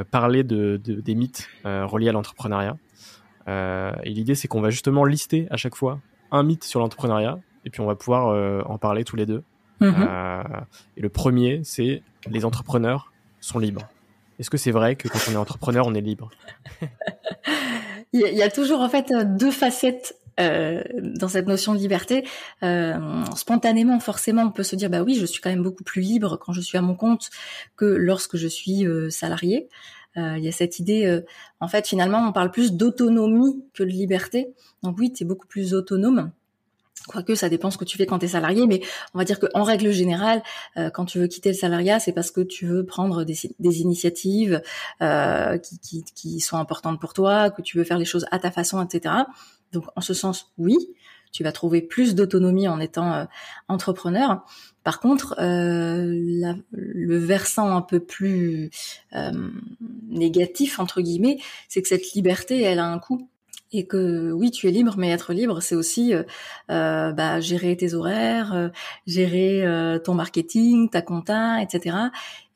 parler 0.09 0.43
de, 0.43 0.81
de, 0.83 0.95
des 1.01 1.13
mythes 1.13 1.47
reliés 1.63 2.09
à 2.09 2.11
l'entrepreneuriat. 2.11 2.77
et 3.47 4.09
l'idée, 4.09 4.33
c'est 4.33 4.47
qu'on 4.47 4.61
va 4.61 4.71
justement 4.71 5.05
lister 5.05 5.47
à 5.51 5.57
chaque 5.57 5.75
fois 5.75 5.99
un 6.31 6.41
mythe 6.41 6.63
sur 6.63 6.79
l'entrepreneuriat, 6.79 7.39
et 7.65 7.69
puis 7.69 7.81
on 7.81 7.85
va 7.85 7.95
pouvoir 7.95 8.67
en 8.69 8.77
parler 8.79 9.03
tous 9.03 9.15
les 9.15 9.25
deux. 9.25 9.43
Mm-hmm. 9.81 10.63
et 10.97 11.01
le 11.01 11.09
premier, 11.09 11.61
c'est 11.63 12.01
les 12.27 12.43
entrepreneurs 12.43 13.13
sont 13.39 13.59
libres. 13.59 13.87
Est-ce 14.39 14.49
que 14.49 14.57
c'est 14.57 14.71
vrai 14.71 14.95
que 14.95 15.07
quand 15.07 15.19
on 15.29 15.33
est 15.33 15.37
entrepreneur, 15.37 15.85
on 15.85 15.93
est 15.93 16.01
libre? 16.01 16.29
Il 18.13 18.21
y 18.21 18.41
a 18.41 18.49
toujours 18.49 18.81
en 18.81 18.89
fait 18.89 19.13
deux 19.37 19.51
facettes 19.51 20.19
euh, 20.39 20.81
dans 20.99 21.27
cette 21.27 21.47
notion 21.47 21.73
de 21.73 21.79
liberté. 21.79 22.25
Euh, 22.63 23.23
spontanément, 23.35 23.99
forcément, 23.99 24.43
on 24.43 24.51
peut 24.51 24.63
se 24.63 24.75
dire 24.75 24.89
bah 24.89 25.03
oui, 25.03 25.15
je 25.15 25.25
suis 25.25 25.41
quand 25.41 25.49
même 25.49 25.61
beaucoup 25.61 25.83
plus 25.83 26.01
libre 26.01 26.37
quand 26.37 26.53
je 26.53 26.61
suis 26.61 26.77
à 26.77 26.81
mon 26.81 26.95
compte 26.95 27.29
que 27.75 27.85
lorsque 27.85 28.37
je 28.37 28.47
suis 28.47 28.85
euh, 28.87 29.09
salarié. 29.09 29.69
Euh, 30.17 30.35
il 30.37 30.43
y 30.43 30.47
a 30.47 30.51
cette 30.51 30.79
idée, 30.79 31.05
euh, 31.05 31.21
en 31.59 31.67
fait, 31.67 31.87
finalement, 31.87 32.19
on 32.27 32.31
parle 32.31 32.51
plus 32.51 32.73
d'autonomie 32.73 33.63
que 33.73 33.83
de 33.83 33.89
liberté. 33.89 34.53
Donc 34.81 34.97
oui, 34.97 35.13
tu 35.13 35.23
es 35.23 35.25
beaucoup 35.25 35.47
plus 35.47 35.73
autonome. 35.73 36.31
Quoique 37.07 37.33
ça 37.35 37.49
dépend 37.49 37.71
ce 37.71 37.77
que 37.77 37.85
tu 37.85 37.97
fais 37.97 38.05
quand 38.05 38.19
tu 38.19 38.25
es 38.25 38.29
salarié, 38.29 38.67
mais 38.67 38.81
on 39.13 39.19
va 39.19 39.25
dire 39.25 39.39
qu'en 39.39 39.63
règle 39.63 39.91
générale, 39.91 40.43
euh, 40.77 40.89
quand 40.89 41.05
tu 41.05 41.19
veux 41.19 41.27
quitter 41.27 41.49
le 41.49 41.55
salariat, 41.55 41.99
c'est 41.99 42.11
parce 42.11 42.29
que 42.29 42.41
tu 42.41 42.65
veux 42.65 42.85
prendre 42.85 43.23
des, 43.23 43.81
initiatives 43.81 44.61
euh, 45.01 45.57
qui, 45.57 46.03
qui, 46.03 46.39
sont 46.39 46.57
importantes 46.57 46.99
pour 46.99 47.13
toi, 47.13 47.49
que 47.51 47.61
tu 47.61 47.77
veux 47.77 47.83
faire 47.83 47.97
les 47.97 48.05
choses 48.05 48.25
à 48.31 48.39
ta 48.39 48.51
façon, 48.51 48.83
etc. 48.83 49.15
Donc 49.71 49.85
en 49.95 50.01
ce 50.01 50.13
sens, 50.13 50.51
oui, 50.57 50.77
tu 51.31 51.43
vas 51.43 51.51
trouver 51.51 51.81
plus 51.81 52.15
d'autonomie 52.15 52.67
en 52.67 52.79
étant 52.79 53.13
euh, 53.13 53.25
entrepreneur. 53.67 54.43
Par 54.83 54.99
contre, 54.99 55.35
le 55.39 57.17
versant 57.17 57.75
un 57.75 57.81
peu 57.81 57.99
plus 57.99 58.71
négatif 60.07 60.79
entre 60.79 61.01
guillemets, 61.01 61.37
c'est 61.67 61.81
que 61.81 61.87
cette 61.87 62.13
liberté, 62.13 62.61
elle 62.61 62.79
a 62.79 62.85
un 62.85 62.97
coût 62.97 63.29
et 63.71 63.85
que 63.85 64.31
oui, 64.31 64.51
tu 64.51 64.67
es 64.67 64.71
libre, 64.71 64.95
mais 64.97 65.09
être 65.09 65.33
libre, 65.33 65.61
c'est 65.61 65.75
aussi 65.75 66.13
euh, 66.13 66.23
euh 66.71 67.11
bah, 67.11 67.39
gérer 67.39 67.75
tes 67.77 67.93
horaires, 67.93 68.53
euh, 68.53 68.69
gérer 69.05 69.65
euh, 69.65 69.99
ton 69.99 70.15
marketing, 70.15 70.89
ta 70.89 71.01
compta, 71.01 71.61
etc. 71.61 71.97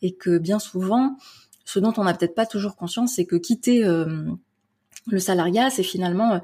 Et 0.01 0.13
que 0.15 0.37
bien 0.37 0.59
souvent, 0.59 1.17
ce 1.65 1.79
dont 1.79 1.93
on 1.97 2.03
n'a 2.03 2.13
peut-être 2.13 2.35
pas 2.35 2.45
toujours 2.45 2.75
conscience, 2.75 3.13
c'est 3.15 3.25
que 3.25 3.35
quitter 3.35 3.83
le 3.83 5.19
salariat, 5.19 5.69
c'est 5.69 5.83
finalement, 5.83 6.41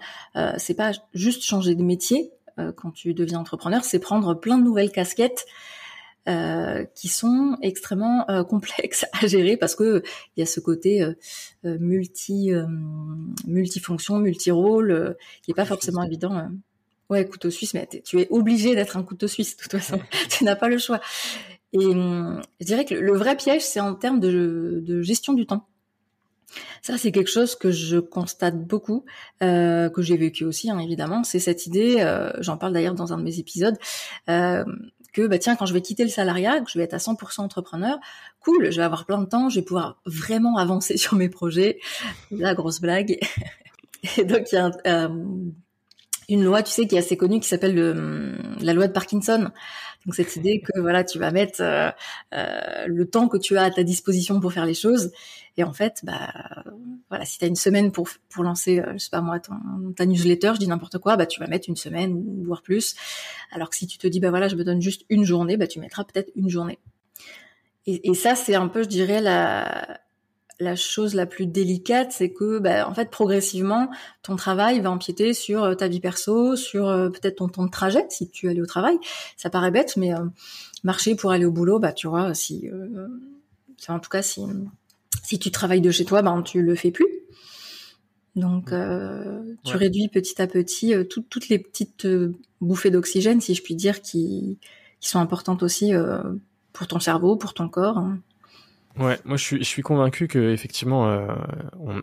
c'est 0.57 0.75
pas 0.75 0.91
juste 1.13 1.43
changer 1.43 1.75
de 1.75 1.83
métier 1.83 2.31
quand 2.77 2.91
tu 2.91 3.13
deviens 3.13 3.39
entrepreneur, 3.39 3.83
c'est 3.83 3.99
prendre 3.99 4.33
plein 4.33 4.57
de 4.57 4.63
nouvelles 4.63 4.91
casquettes 4.91 5.45
euh, 6.29 6.85
qui 6.95 7.07
sont 7.07 7.57
extrêmement 7.61 8.29
euh, 8.29 8.43
complexes 8.43 9.05
à 9.21 9.25
gérer 9.25 9.57
parce 9.57 9.75
que 9.75 10.03
il 10.35 10.39
y 10.39 10.43
a 10.43 10.45
ce 10.45 10.59
côté 10.59 11.01
euh, 11.01 11.13
multi 11.79 12.51
multifonction, 13.47 14.19
multi-rôle 14.19 15.17
qui 15.41 15.51
est 15.51 15.55
pas 15.55 15.65
forcément 15.65 16.03
évident. 16.03 16.49
Ouais, 17.09 17.25
couteau 17.27 17.49
suisse, 17.49 17.73
mais 17.73 17.87
tu 18.05 18.21
es 18.21 18.27
obligé 18.29 18.75
d'être 18.75 18.95
un 18.95 19.03
couteau 19.03 19.27
suisse 19.27 19.57
de 19.57 19.63
toute 19.63 19.71
façon. 19.71 19.99
tu 20.29 20.43
n'as 20.43 20.55
pas 20.55 20.69
le 20.69 20.77
choix. 20.77 21.01
Et 21.73 21.79
je 21.81 22.65
dirais 22.65 22.85
que 22.85 22.95
le 22.95 23.13
vrai 23.13 23.35
piège, 23.35 23.63
c'est 23.63 23.79
en 23.79 23.95
termes 23.95 24.19
de, 24.19 24.83
de 24.85 25.01
gestion 25.01 25.33
du 25.33 25.45
temps. 25.45 25.67
Ça, 26.81 26.97
c'est 26.97 27.11
quelque 27.11 27.29
chose 27.29 27.55
que 27.55 27.71
je 27.71 27.97
constate 27.97 28.57
beaucoup, 28.65 29.05
euh, 29.43 29.89
que 29.89 30.01
j'ai 30.01 30.17
vécu 30.17 30.45
aussi, 30.45 30.69
hein, 30.69 30.79
évidemment. 30.79 31.23
C'est 31.23 31.39
cette 31.39 31.67
idée, 31.67 31.97
euh, 31.99 32.31
j'en 32.39 32.57
parle 32.57 32.73
d'ailleurs 32.73 32.95
dans 32.95 33.13
un 33.13 33.17
de 33.17 33.23
mes 33.23 33.39
épisodes, 33.39 33.77
euh, 34.29 34.63
que 35.13 35.27
bah 35.27 35.37
tiens, 35.39 35.55
quand 35.55 35.65
je 35.65 35.73
vais 35.73 35.81
quitter 35.81 36.03
le 36.03 36.09
salariat, 36.09 36.61
que 36.61 36.69
je 36.69 36.77
vais 36.77 36.83
être 36.83 36.93
à 36.93 36.97
100% 36.97 37.41
entrepreneur, 37.41 37.97
cool, 38.39 38.71
je 38.71 38.77
vais 38.77 38.83
avoir 38.83 39.05
plein 39.05 39.19
de 39.19 39.25
temps, 39.25 39.49
je 39.49 39.59
vais 39.59 39.65
pouvoir 39.65 39.99
vraiment 40.05 40.57
avancer 40.57 40.97
sur 40.97 41.15
mes 41.15 41.29
projets. 41.29 41.79
La 42.31 42.53
grosse 42.53 42.81
blague. 42.81 43.19
Et 44.17 44.23
donc 44.23 44.51
il 44.51 44.55
y 44.55 44.57
a 44.57 44.71
un, 44.85 45.11
une 46.29 46.43
loi, 46.43 46.63
tu 46.63 46.71
sais, 46.71 46.87
qui 46.87 46.95
est 46.95 46.99
assez 46.99 47.17
connue, 47.17 47.39
qui 47.39 47.47
s'appelle 47.47 47.75
la 48.61 48.73
loi 48.73 48.87
de 48.87 48.93
Parkinson. 48.93 49.51
Donc 50.05 50.15
cette 50.15 50.35
idée 50.35 50.61
que 50.61 50.79
voilà, 50.79 51.03
tu 51.03 51.19
vas 51.19 51.31
mettre 51.31 51.61
euh, 51.61 51.89
euh, 52.33 52.85
le 52.87 53.05
temps 53.09 53.27
que 53.27 53.37
tu 53.37 53.57
as 53.57 53.63
à 53.63 53.71
ta 53.71 53.83
disposition 53.83 54.39
pour 54.39 54.53
faire 54.53 54.65
les 54.65 54.73
choses. 54.73 55.11
Et 55.57 55.63
en 55.63 55.73
fait, 55.73 55.99
bah 56.03 56.31
voilà, 57.09 57.25
si 57.25 57.37
tu 57.37 57.45
as 57.45 57.47
une 57.47 57.55
semaine 57.55 57.91
pour 57.91 58.07
pour 58.29 58.43
lancer, 58.43 58.79
euh, 58.79 58.93
je 58.93 58.99
sais 58.99 59.09
pas 59.09 59.21
moi, 59.21 59.39
ton, 59.39 59.55
ta 59.95 60.05
newsletter, 60.05 60.53
je 60.53 60.59
dis 60.59 60.67
n'importe 60.67 60.99
quoi, 60.99 61.17
bah 61.17 61.25
tu 61.25 61.39
vas 61.39 61.47
mettre 61.47 61.67
une 61.67 61.75
semaine 61.75 62.43
voire 62.45 62.61
plus. 62.61 62.95
Alors 63.51 63.69
que 63.69 63.75
si 63.75 63.87
tu 63.87 63.97
te 63.97 64.07
dis 64.07 64.19
bah 64.19 64.29
voilà, 64.29 64.47
je 64.47 64.55
me 64.55 64.63
donne 64.63 64.81
juste 64.81 65.05
une 65.09 65.25
journée, 65.25 65.57
bah 65.57 65.67
tu 65.67 65.79
mettras 65.79 66.05
peut-être 66.05 66.31
une 66.35 66.49
journée. 66.49 66.79
Et, 67.85 68.09
et 68.09 68.13
ça, 68.13 68.35
c'est 68.35 68.55
un 68.55 68.67
peu, 68.67 68.83
je 68.83 68.87
dirais, 68.87 69.19
la 69.19 69.99
la 70.59 70.75
chose 70.75 71.13
la 71.15 71.25
plus 71.25 71.45
délicate, 71.45 72.11
c'est 72.11 72.31
que, 72.31 72.59
bah, 72.59 72.87
en 72.87 72.93
fait, 72.93 73.09
progressivement, 73.09 73.89
ton 74.23 74.35
travail 74.35 74.79
va 74.81 74.91
empiéter 74.91 75.33
sur 75.33 75.63
euh, 75.63 75.75
ta 75.75 75.87
vie 75.87 76.01
perso, 76.01 76.55
sur 76.55 76.89
euh, 76.89 77.09
peut-être 77.09 77.37
ton 77.37 77.47
temps 77.47 77.65
de 77.65 77.71
trajet 77.71 78.05
si 78.09 78.29
tu 78.29 78.49
allais 78.49 78.61
au 78.61 78.65
travail. 78.65 78.97
Ça 79.37 79.49
paraît 79.49 79.71
bête, 79.71 79.95
mais 79.95 80.13
euh, 80.13 80.25
marcher 80.83 81.15
pour 81.15 81.31
aller 81.31 81.45
au 81.45 81.51
boulot, 81.51 81.79
bah, 81.79 81.93
tu 81.93 82.07
vois, 82.07 82.33
si, 82.33 82.69
en 83.87 83.99
tout 83.99 84.09
cas, 84.09 84.21
si 84.21 84.41
si 85.23 85.37
tu 85.37 85.51
travailles 85.51 85.81
de 85.81 85.91
chez 85.91 86.05
toi, 86.05 86.21
bah, 86.21 86.41
tu 86.43 86.61
le 86.61 86.75
fais 86.75 86.91
plus. 86.91 87.07
Donc, 88.35 88.71
tu 89.63 89.75
réduis 89.77 90.07
petit 90.07 90.41
à 90.41 90.47
petit 90.47 90.93
toutes 91.09 91.49
les 91.49 91.59
petites 91.59 92.07
bouffées 92.61 92.89
d'oxygène, 92.89 93.41
si 93.41 93.53
je 93.53 93.61
puis 93.61 93.75
dire, 93.75 94.01
qui, 94.01 94.59
qui 94.99 95.09
sont 95.09 95.19
importantes 95.19 95.61
aussi 95.61 95.91
pour 96.73 96.87
ton 96.87 96.99
cerveau, 96.99 97.35
pour 97.35 97.53
ton 97.53 97.69
corps. 97.69 97.97
Hein. 97.97 98.19
Ouais, 98.99 99.17
moi 99.23 99.37
je 99.37 99.43
suis, 99.43 99.57
je 99.59 99.63
suis 99.63 99.81
convaincu 99.81 100.27
que 100.27 100.51
effectivement, 100.51 101.07
euh, 101.07 101.33
on, 101.79 102.01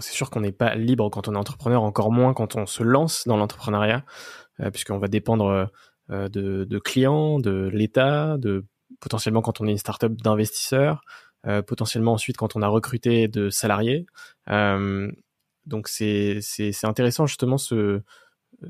c'est 0.00 0.12
sûr 0.12 0.28
qu'on 0.28 0.40
n'est 0.40 0.52
pas 0.52 0.74
libre 0.74 1.08
quand 1.08 1.28
on 1.28 1.34
est 1.34 1.38
entrepreneur, 1.38 1.82
encore 1.82 2.12
moins 2.12 2.34
quand 2.34 2.56
on 2.56 2.66
se 2.66 2.82
lance 2.82 3.26
dans 3.26 3.38
l'entrepreneuriat, 3.38 4.04
euh, 4.60 4.70
puisqu'on 4.70 4.98
va 4.98 5.08
dépendre 5.08 5.70
euh, 6.10 6.28
de, 6.28 6.64
de, 6.64 6.78
clients, 6.78 7.40
de 7.40 7.70
l'État, 7.72 8.36
de 8.36 8.66
potentiellement 9.00 9.40
quand 9.40 9.62
on 9.62 9.66
est 9.66 9.70
une 9.70 9.78
startup 9.78 10.12
d'investisseurs, 10.12 11.00
euh, 11.46 11.62
potentiellement 11.62 12.12
ensuite 12.12 12.36
quand 12.36 12.54
on 12.54 12.60
a 12.60 12.68
recruté 12.68 13.28
de 13.28 13.48
salariés. 13.48 14.04
Euh, 14.50 15.10
donc 15.64 15.88
c'est 15.88 16.38
c'est 16.42 16.84
intéressant 16.84 17.26
justement 17.26 17.56
ce, 17.56 18.02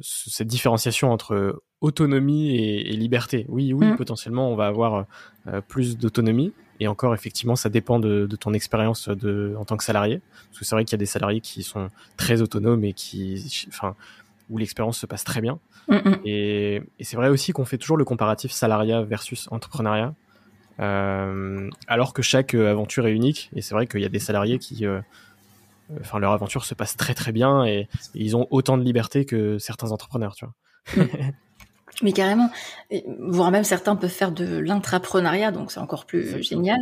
cette 0.01 0.47
différenciation 0.47 1.11
entre 1.11 1.63
autonomie 1.81 2.57
et, 2.57 2.93
et 2.93 2.97
liberté. 2.97 3.45
Oui, 3.49 3.73
oui, 3.73 3.89
mmh. 3.89 3.97
potentiellement 3.97 4.51
on 4.53 4.57
va 4.57 4.69
avoir 4.69 5.05
plus 5.69 5.99
d'autonomie 5.99 6.55
et 6.81 6.89
encore, 6.89 7.15
effectivement, 7.15 7.57
ça 7.57 7.69
dépend 7.69 7.99
de, 7.99 8.27
de 8.27 8.37
ton 8.37 8.53
expérience 8.53 9.09
de, 9.09 9.55
en 9.59 9.65
tant 9.65 9.77
que 9.77 9.85
salarié. 9.85 10.21
Parce 10.49 10.61
que 10.61 10.65
c'est 10.65 10.75
vrai 10.75 10.85
qu'il 10.85 10.93
y 10.93 10.97
a 10.97 10.99
des 10.99 11.07
salariés 11.07 11.41
qui 11.41 11.63
sont 11.63 11.91
très 12.17 12.43
autonomes 12.43 12.85
et 12.85 12.93
qui, 12.93 13.67
enfin, 13.69 13.95
où 14.51 14.59
l'expérience 14.59 14.99
se 14.99 15.07
passe 15.07 15.25
très 15.25 15.41
bien. 15.41 15.59
Mm, 15.89 15.95
mm. 15.97 16.19
Et, 16.25 16.83
et 16.99 17.05
c'est 17.05 17.17
vrai 17.17 17.29
aussi 17.29 17.53
qu'on 17.53 17.65
fait 17.65 17.79
toujours 17.79 17.97
le 17.97 18.05
comparatif 18.05 18.53
salariat 18.53 19.03
versus 19.03 19.49
entrepreneuriat. 19.51 20.15
Euh, 20.79 21.71
alors 21.89 22.13
que 22.13 22.23
chaque 22.23 22.55
aventure 22.55 23.07
est 23.07 23.13
unique. 23.13 23.51
Et 23.55 23.63
c'est 23.63 23.75
vrai 23.75 23.87
qu'il 23.87 24.01
y 24.01 24.05
a 24.05 24.11
des 24.11 24.19
salariés 24.19 24.59
qui, 24.59 24.85
euh, 24.87 25.01
enfin, 26.01 26.19
leur 26.19 26.33
aventure 26.33 26.65
se 26.65 26.75
passe 26.75 26.97
très 26.97 27.15
très 27.15 27.33
bien 27.33 27.65
et, 27.65 27.79
et, 27.79 27.89
ils 28.15 28.37
ont 28.37 28.47
autant 28.51 28.77
de 28.77 28.83
liberté 28.83 29.25
que 29.25 29.59
certains 29.59 29.93
entrepreneurs, 29.93 30.35
tu 30.35 30.45
vois. 30.45 31.07
Mais 32.03 32.13
carrément, 32.13 32.51
voire 33.21 33.51
même 33.51 33.65
certains 33.65 33.97
peuvent 33.97 34.11
faire 34.11 34.33
de 34.33 34.59
l'intrapreneuriat, 34.59 35.51
donc 35.51 35.73
c'est 35.73 35.81
encore 35.81 36.05
plus 36.05 36.43
génial. 36.43 36.81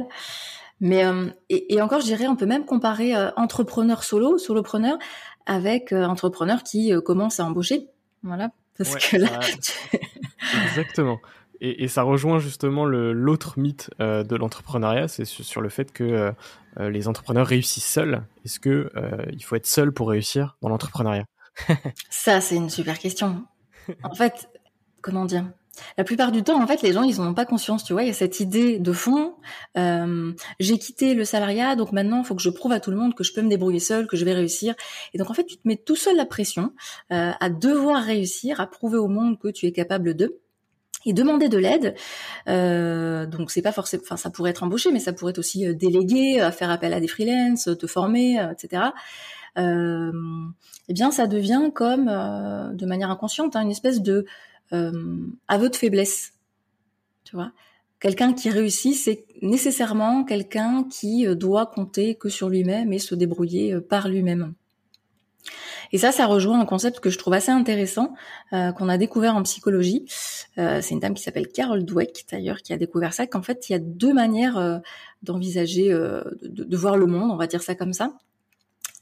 Mais 0.81 1.05
euh, 1.05 1.31
et, 1.49 1.81
encore, 1.81 2.01
je 2.01 2.07
dirais, 2.07 2.27
on 2.27 2.37
peut 2.37 2.47
même 2.47 2.65
comparer 2.65 3.15
euh, 3.15 3.31
entrepreneur 3.37 4.03
solo, 4.03 4.39
solopreneur, 4.39 4.99
avec 5.47 5.93
euh, 5.93 6.05
entrepreneur 6.05 6.63
qui 6.63 6.93
commence 7.05 7.41
à 7.41 7.45
embaucher. 7.45 7.87
Voilà, 8.23 8.51
parce 8.77 8.97
que 8.97 9.17
là. 9.17 9.41
Exactement. 10.69 11.21
Et, 11.61 11.85
et, 11.85 11.89
ça 11.89 12.03
rejoint 12.03 12.39
justement 12.39 12.85
l'autre 12.85 13.59
mythe 13.59 13.89
de 13.99 14.37
l'entrepreneuriat, 14.37 15.09
c'est 15.09 15.25
sur, 15.25 15.61
le 15.61 15.69
fait 15.69 15.93
que 15.93 16.33
les 16.79 17.09
entrepreneurs 17.09 17.47
réussissent 17.47 17.87
seuls. 17.87 18.23
Est-ce 18.45 18.59
que 18.59 18.91
il 19.33 19.43
faut 19.43 19.57
être 19.57 19.67
seul 19.67 19.93
pour 19.93 20.09
réussir 20.09 20.59
dans 20.61 20.69
l'entrepreneuriat? 20.69 21.25
Ça, 22.11 22.41
c'est 22.41 22.57
une 22.57 22.69
super 22.69 22.99
question. 22.99 23.47
En 24.03 24.15
fait, 24.15 24.49
comment 25.05 25.27
dire 25.27 25.45
la 25.99 26.05
plupart 26.05 26.31
du 26.31 26.45
temps, 26.45 26.63
en 26.63 26.67
fait, 26.69 26.83
les 26.83 26.93
gens, 26.93 27.03
ils 27.03 27.17
n'en 27.17 27.31
ont 27.31 27.35
pas 27.35 27.47
conscience, 27.47 27.83
tu 27.83 27.93
vois. 27.93 28.05
Il 28.05 28.07
y 28.07 28.11
a 28.11 28.15
cette 28.15 28.39
idée 28.39 28.79
de 28.79 28.93
fond. 28.93 29.35
Euh, 29.77 30.33
j'ai 30.61 30.79
quitté 30.79 31.15
le 31.15 31.25
salariat, 31.25 31.75
donc 31.75 31.91
maintenant, 31.91 32.21
il 32.21 32.25
faut 32.25 32.37
que 32.37 32.43
je 32.43 32.51
prouve 32.51 32.71
à 32.71 32.79
tout 32.79 32.93
le 32.93 32.97
monde 32.97 33.15
que 33.15 33.25
je 33.25 33.33
peux 33.33 33.43
me 33.43 33.49
débrouiller 33.49 33.81
seul, 33.81 34.07
que 34.07 34.17
je 34.17 34.25
vais 34.25 34.35
réussir. 34.35 34.75
Et 35.13 35.19
donc, 35.19 35.31
en 35.31 35.35
fait, 35.35 35.45
tu 35.45 35.57
te 35.57 35.67
mets 35.67 35.77
tout 35.77 35.97
seul 35.97 36.17
la 36.17 36.27
pression 36.27 36.73
euh, 37.13 37.33
à 37.39 37.51
devoir 37.51 38.05
réussir, 38.05 38.61
à 38.61 38.69
prouver 38.69 38.99
au 38.99 39.09
monde 39.09 39.39
que 39.39 39.49
tu 39.49 39.67
es 39.67 39.73
capable 39.73 40.15
de 40.15 40.39
et 41.07 41.13
demander 41.13 41.49
de 41.51 41.59
l'aide. 41.59 41.95
Euh, 42.49 43.27
donc 43.27 43.51
c'est 43.51 43.61
pas 43.61 43.73
forcément, 43.73 44.03
enfin 44.05 44.17
ça 44.17 44.31
pourrait 44.31 44.53
être 44.53 44.63
embauché, 44.63 44.91
mais 44.91 45.01
ça 45.01 45.13
pourrait 45.13 45.33
être 45.33 45.39
aussi 45.39 45.67
euh, 45.67 45.75
délégué, 45.75 46.41
à 46.41 46.51
faire 46.51 46.71
appel 46.71 46.95
à 46.95 47.01
des 47.01 47.09
freelances, 47.09 47.69
te 47.79 47.87
former, 47.87 48.39
etc. 48.53 48.85
Euh, 49.59 50.13
eh 50.89 50.95
bien, 50.95 51.11
ça 51.11 51.27
devient 51.27 51.71
comme, 51.75 52.07
de 52.07 52.87
manière 52.87 53.11
inconsciente, 53.11 53.55
hein, 53.55 53.63
une 53.63 53.71
espèce 53.71 54.01
de 54.01 54.13
euh, 54.13 54.25
aveu 55.49 55.69
de 55.69 55.77
faiblesse. 55.77 56.33
Tu 57.25 57.37
Quelqu'un 58.05 58.35
qui 58.35 58.51
réussit, 58.51 58.95
c'est 58.95 59.25
nécessairement 59.41 60.25
quelqu'un 60.25 60.85
qui 60.91 61.27
euh, 61.27 61.35
doit 61.35 61.65
compter 61.65 62.17
que 62.17 62.29
sur 62.29 62.51
lui-même 62.51 62.93
et 62.93 62.99
se 62.99 63.15
débrouiller 63.15 63.73
euh, 63.73 63.81
par 63.81 64.09
lui-même. 64.09 64.53
Et 65.91 65.97
ça, 65.97 66.13
ça 66.13 66.27
rejoint 66.27 66.61
un 66.61 66.67
concept 66.67 67.01
que 67.01 67.09
je 67.09 67.17
trouve 67.17 67.33
assez 67.33 67.53
intéressant, 67.53 68.15
qu'on 68.51 68.89
a 68.89 68.99
découvert 68.99 69.37
en 69.37 69.43
psychologie. 69.43 70.07
c'est 70.57 70.91
une 70.91 70.99
dame 70.99 71.15
qui 71.15 71.23
s'appelle 71.23 71.49
Carol 71.49 71.85
Dweck, 71.85 72.25
d'ailleurs, 72.33 72.63
qui 72.63 72.73
a 72.73 72.79
découvert 72.79 73.13
ça, 73.13 73.27
qu'en 73.27 73.43
fait, 73.43 73.69
il 73.69 73.73
y 73.73 73.77
a 73.77 73.79
deux 73.79 74.13
manières 74.13 74.81
d'envisager, 75.23 75.91
de, 75.91 76.25
de, 76.43 76.77
voir 76.77 76.97
le 76.97 77.07
monde, 77.07 77.31
on 77.31 77.37
va 77.37 77.47
dire 77.47 77.63
ça 77.63 77.75
comme 77.75 77.93
ça. 77.93 78.15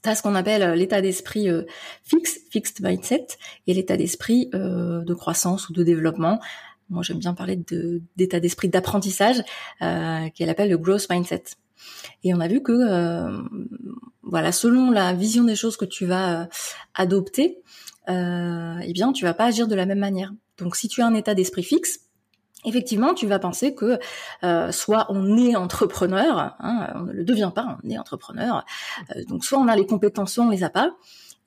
T'as 0.03 0.17
ce 0.17 0.23
qu'on 0.23 0.35
appelle 0.35 0.63
euh, 0.63 0.75
l'état 0.75 1.01
d'esprit 1.01 1.49
euh, 1.49 1.63
fixe, 2.03 2.41
fixed 2.51 2.85
mindset, 2.85 3.27
et 3.69 3.75
l'état 3.75 3.97
d'esprit 3.97 4.51
euh, 4.53 5.01
de 5.03 5.15
croissance 5.15 5.69
ou 5.69 5.73
de 5.73 5.85
développement. 5.85 6.41
Moi, 6.91 7.05
j'aime 7.05 7.19
bien 7.19 7.33
parler 7.33 7.59
d'état 8.17 8.41
d'esprit 8.41 8.69
d'apprentissage, 8.69 9.43
qu'elle 9.81 10.51
appelle 10.51 10.69
le 10.69 10.77
growth 10.77 11.09
mindset. 11.09 11.45
Et 12.23 12.35
on 12.35 12.41
a 12.41 12.49
vu 12.49 12.63
que, 12.63 13.33
voilà, 14.23 14.53
selon 14.53 14.91
la 14.91 15.15
vision 15.15 15.45
des 15.45 15.57
choses 15.57 15.79
que 15.79 15.87
tu 15.87 16.05
vas 16.05 16.51
adopter, 16.93 17.63
eh 18.09 18.93
bien, 18.93 19.13
tu 19.13 19.25
vas 19.25 19.33
pas 19.33 19.47
agir 19.47 19.69
de 19.69 19.75
la 19.75 19.87
même 19.87 20.01
manière. 20.01 20.35
Donc 20.59 20.77
si 20.77 20.87
tu 20.87 21.01
as 21.01 21.07
un 21.07 21.15
état 21.15 21.35
d'esprit 21.35 21.63
fixe, 21.63 22.01
effectivement, 22.65 23.15
tu 23.15 23.27
vas 23.27 23.39
penser 23.39 23.75
que 23.75 23.99
euh, 24.45 24.73
soit 24.73 25.07
on 25.09 25.37
est 25.37 25.57
entrepreneur, 25.57 26.55
hein, 26.59 26.89
on 26.95 27.01
ne 27.01 27.13
le 27.13 27.25
devient 27.25 27.51
pas, 27.55 27.79
on 27.83 27.91
est 27.91 27.99
entrepreneur. 27.99 28.65
Euh, 29.15 29.25
donc 29.29 29.45
soit 29.45 29.59
on 29.59 29.69
a 29.69 29.77
les 29.77 29.87
compétences, 29.87 30.35
soit 30.35 30.45
on 30.45 30.51
les 30.51 30.65
a 30.65 30.71
pas. 30.71 30.95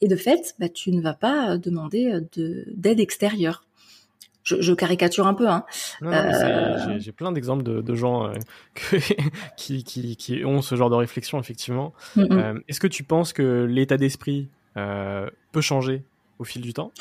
Et 0.01 0.07
de 0.07 0.15
fait, 0.15 0.55
bah, 0.59 0.69
tu 0.69 0.91
ne 0.91 1.01
vas 1.01 1.13
pas 1.13 1.57
demander 1.57 2.19
d'aide 2.35 2.99
extérieure. 2.99 3.63
Je, 4.43 4.73
caricature 4.73 5.25
un 5.25 5.33
peu. 5.33 5.49
Hein. 5.49 5.65
Euh, 6.03 6.99
j'ai 6.99 7.11
plein 7.11 7.31
d'exemples 7.31 7.63
de, 7.63 7.95
gens 7.95 8.31
qui, 9.57 9.83
qui, 9.83 10.45
ont 10.45 10.61
ce 10.61 10.75
genre 10.75 10.91
de 10.91 10.95
réflexion, 10.95 11.39
effectivement. 11.39 11.93
Mm, 12.15 12.21
mm. 12.21 12.63
Est-ce 12.67 12.79
que 12.79 12.85
tu 12.85 13.03
penses 13.03 13.33
que 13.33 13.63
l'état 13.63 13.97
d'esprit 13.97 14.49
peut 14.75 15.61
changer 15.61 16.03
au 16.37 16.43
fil 16.43 16.61
du 16.61 16.73
temps? 16.73 16.91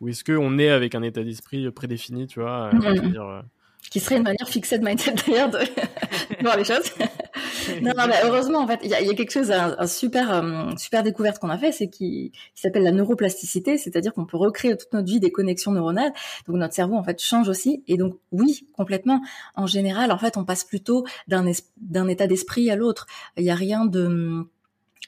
Ou 0.00 0.10
est-ce 0.10 0.22
qu'on 0.22 0.58
est 0.60 0.68
avec 0.68 0.94
un 0.94 1.02
état 1.02 1.24
d'esprit 1.24 1.68
prédéfini, 1.72 2.28
tu 2.28 2.38
vois 2.38 2.72
mm, 2.72 3.42
qui 3.90 4.00
serait 4.00 4.16
une 4.16 4.22
manière 4.22 4.48
fixée 4.48 4.78
de 4.78 4.84
mindset 4.84 5.14
d'ailleurs 5.26 5.50
de 5.50 5.58
voir 6.40 6.56
les 6.56 6.64
choses. 6.64 6.84
non, 7.82 7.92
non, 7.96 8.06
mais 8.08 8.16
heureusement, 8.24 8.60
en 8.60 8.66
fait, 8.66 8.80
il 8.82 8.90
y 8.90 8.94
a, 8.94 9.02
y 9.02 9.10
a, 9.10 9.14
quelque 9.14 9.32
chose, 9.32 9.50
un, 9.50 9.86
super, 9.86 10.32
euh, 10.32 10.70
super 10.76 11.02
découverte 11.02 11.38
qu'on 11.38 11.50
a 11.50 11.58
fait, 11.58 11.72
c'est 11.72 11.88
qui, 11.88 12.32
qui 12.54 12.60
s'appelle 12.60 12.84
la 12.84 12.92
neuroplasticité, 12.92 13.78
c'est-à-dire 13.78 14.12
qu'on 14.12 14.24
peut 14.24 14.36
recréer 14.36 14.76
toute 14.76 14.92
notre 14.92 15.06
vie 15.06 15.20
des 15.20 15.30
connexions 15.30 15.72
neuronales. 15.72 16.12
Donc 16.46 16.56
notre 16.56 16.74
cerveau, 16.74 16.96
en 16.96 17.04
fait, 17.04 17.22
change 17.22 17.48
aussi. 17.48 17.82
Et 17.86 17.96
donc, 17.96 18.18
oui, 18.30 18.66
complètement. 18.76 19.20
En 19.56 19.66
général, 19.66 20.12
en 20.12 20.18
fait, 20.18 20.36
on 20.36 20.44
passe 20.44 20.64
plutôt 20.64 21.04
d'un 21.28 21.50
d'un 21.76 22.08
état 22.08 22.26
d'esprit 22.26 22.70
à 22.70 22.76
l'autre. 22.76 23.06
Il 23.36 23.44
y 23.44 23.50
a 23.50 23.54
rien 23.54 23.84
de, 23.84 24.46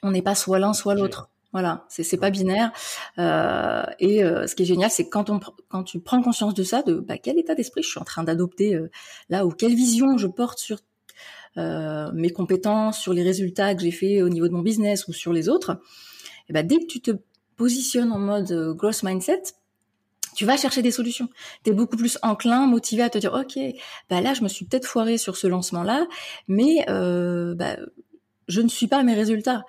on 0.02 0.11
n'est 0.11 0.23
pas 0.23 0.35
soit 0.35 0.59
l'un 0.59 0.73
soit 0.73 0.95
l'autre. 0.95 1.31
Voilà, 1.54 1.84
c'est 1.88 2.02
c'est 2.02 2.16
pas 2.16 2.30
binaire. 2.30 2.73
Euh, 3.20 3.84
et 4.00 4.25
euh, 4.25 4.49
ce 4.49 4.56
qui 4.56 4.64
est 4.64 4.66
génial, 4.66 4.90
c'est 4.90 5.08
quand 5.08 5.30
on 5.30 5.38
quand 5.68 5.84
tu 5.84 6.00
prends 6.00 6.20
conscience 6.20 6.52
de 6.52 6.64
ça, 6.64 6.82
de 6.82 6.94
bah, 6.94 7.16
quel 7.16 7.38
état 7.38 7.54
d'esprit 7.54 7.84
je 7.84 7.90
suis 7.90 8.00
en 8.00 8.04
train 8.04 8.25
d'adopter 8.25 8.75
euh, 8.75 8.90
là, 9.28 9.46
ou 9.46 9.50
quelle 9.50 9.76
vision 9.76 10.18
je 10.18 10.26
porte 10.26 10.58
sur 10.58 10.78
mes 11.56 12.30
compétences, 12.30 12.99
sur 12.99 13.12
les 13.12 13.23
résultats 13.23 13.76
que 13.76 13.82
j'ai 13.82 13.92
fait 13.92 14.23
au 14.23 14.28
niveau 14.28 14.49
de 14.49 14.52
mon 14.52 14.62
business 14.62 15.06
ou 15.06 15.12
sur 15.12 15.32
les 15.32 15.49
autres. 15.49 15.80
Et 16.49 16.52
bah, 16.52 16.64
dès 16.64 16.80
que 16.80 16.87
tu 16.87 17.00
te 17.00 17.12
positionnes 17.54 18.11
en 18.11 18.18
mode 18.18 18.75
growth 18.76 19.04
mindset, 19.04 19.42
tu 20.34 20.46
vas 20.46 20.56
chercher 20.56 20.82
des 20.82 20.90
solutions. 20.90 21.28
Tu 21.62 21.70
es 21.70 21.73
beaucoup 21.73 21.96
plus 21.96 22.18
enclin, 22.23 22.66
motivé 22.66 23.04
à 23.04 23.11
te 23.11 23.18
dire, 23.18 23.32
OK, 23.34 23.56
bah 24.11 24.20
là, 24.20 24.34
je 24.34 24.42
me 24.42 24.49
suis 24.49 24.64
peut-être 24.64 24.87
foiré 24.87 25.16
sur 25.16 25.37
ce 25.37 25.46
lancement-là, 25.46 26.08
mais 26.49 26.84
bah, 26.88 27.76
je 28.49 28.61
ne 28.61 28.68
suis 28.68 28.88
pas 28.88 28.99
à 28.99 29.02
mes 29.04 29.14
résultats. 29.14 29.62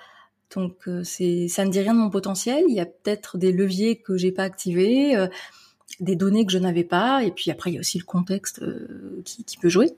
Donc 0.53 0.87
euh, 0.87 1.03
c'est 1.03 1.47
ça 1.47 1.65
ne 1.65 1.71
dit 1.71 1.79
rien 1.79 1.93
de 1.93 1.99
mon 1.99 2.09
potentiel. 2.09 2.63
Il 2.67 2.75
y 2.75 2.79
a 2.79 2.85
peut-être 2.85 3.37
des 3.37 3.51
leviers 3.51 3.97
que 3.97 4.17
j'ai 4.17 4.31
pas 4.31 4.43
activés, 4.43 5.15
euh, 5.15 5.27
des 5.99 6.15
données 6.15 6.45
que 6.45 6.51
je 6.51 6.57
n'avais 6.57 6.83
pas, 6.83 7.23
et 7.23 7.31
puis 7.31 7.51
après 7.51 7.71
il 7.71 7.75
y 7.75 7.77
a 7.77 7.79
aussi 7.79 7.97
le 7.97 8.05
contexte 8.05 8.61
euh, 8.61 9.21
qui, 9.25 9.43
qui, 9.43 9.57
peut 9.57 9.69
jouer. 9.69 9.91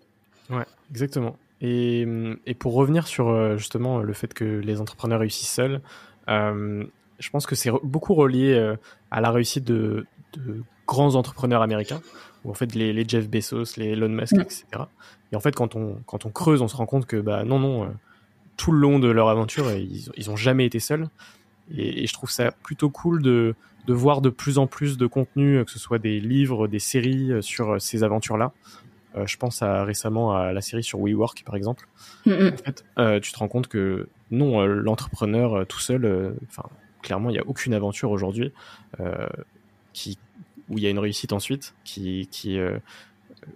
Ouais, 0.49 0.65
exactement. 0.91 1.37
Et, 1.59 2.05
et, 2.45 2.53
pour 2.53 2.73
revenir 2.75 3.07
sur 3.07 3.57
justement 3.57 4.03
le 4.03 4.13
fait 4.13 4.31
que 4.31 4.45
les 4.45 4.79
entrepreneurs 4.79 5.21
réussissent 5.21 5.51
seuls, 5.51 5.81
je 6.27 7.29
pense 7.31 7.47
que 7.47 7.55
c'est 7.55 7.71
beaucoup 7.83 8.13
relié 8.13 8.75
à 9.09 9.21
la 9.21 9.31
réussite 9.31 9.63
de, 9.63 10.05
de, 10.33 10.61
grands 10.85 11.15
entrepreneurs 11.15 11.63
américains, 11.63 11.99
ou 12.45 12.51
en 12.51 12.53
fait 12.53 12.75
les, 12.75 12.93
les 12.93 13.09
Jeff 13.09 13.27
Bezos, 13.27 13.75
les 13.77 13.87
Elon 13.87 14.07
Musk, 14.07 14.35
etc. 14.35 14.65
Et 15.31 15.35
en 15.35 15.39
fait, 15.39 15.55
quand 15.55 15.75
on, 15.75 15.97
quand 16.05 16.27
on 16.27 16.29
creuse, 16.29 16.61
on 16.61 16.67
se 16.67 16.75
rend 16.75 16.85
compte 16.85 17.07
que 17.07 17.17
bah 17.17 17.43
non, 17.43 17.57
non 17.57 17.91
tout 18.57 18.71
le 18.71 18.79
long 18.79 18.99
de 18.99 19.07
leur 19.07 19.29
aventure, 19.29 19.71
ils, 19.71 20.09
ils 20.17 20.29
ont 20.29 20.35
jamais 20.35 20.65
été 20.65 20.79
seuls. 20.79 21.07
Et, 21.75 22.07
je 22.07 22.13
trouve 22.13 22.29
ça 22.29 22.51
plutôt 22.51 22.89
cool 22.89 23.21
de, 23.21 23.55
de, 23.87 23.93
voir 23.93 24.21
de 24.21 24.29
plus 24.29 24.57
en 24.57 24.67
plus 24.67 24.97
de 24.97 25.07
contenu, 25.07 25.63
que 25.65 25.71
ce 25.71 25.79
soit 25.79 25.99
des 25.99 26.19
livres, 26.19 26.67
des 26.67 26.79
séries 26.79 27.31
euh, 27.31 27.41
sur 27.41 27.73
euh, 27.73 27.79
ces 27.79 28.03
aventures-là. 28.03 28.53
Euh, 29.15 29.25
je 29.25 29.37
pense 29.37 29.61
à 29.61 29.83
récemment 29.83 30.35
à 30.35 30.53
la 30.53 30.61
série 30.61 30.83
sur 30.83 30.99
WeWork, 30.99 31.43
par 31.45 31.55
exemple. 31.55 31.87
En 32.25 32.31
fait, 32.31 32.85
tu 33.21 33.31
te 33.31 33.39
rends 33.39 33.47
compte 33.47 33.67
que 33.67 34.09
non, 34.31 34.65
l'entrepreneur 34.65 35.65
tout 35.65 35.79
seul, 35.79 36.35
enfin, 36.49 36.63
clairement, 37.01 37.29
il 37.29 37.33
n'y 37.33 37.39
a 37.39 37.47
aucune 37.47 37.73
aventure 37.73 38.11
aujourd'hui 38.11 38.51
qui 39.93 40.17
où 40.69 40.77
il 40.77 40.83
y 40.83 40.87
a 40.87 40.89
une 40.89 40.99
réussite 40.99 41.31
ensuite, 41.31 41.73
qui, 41.85 42.27
qui 42.29 42.59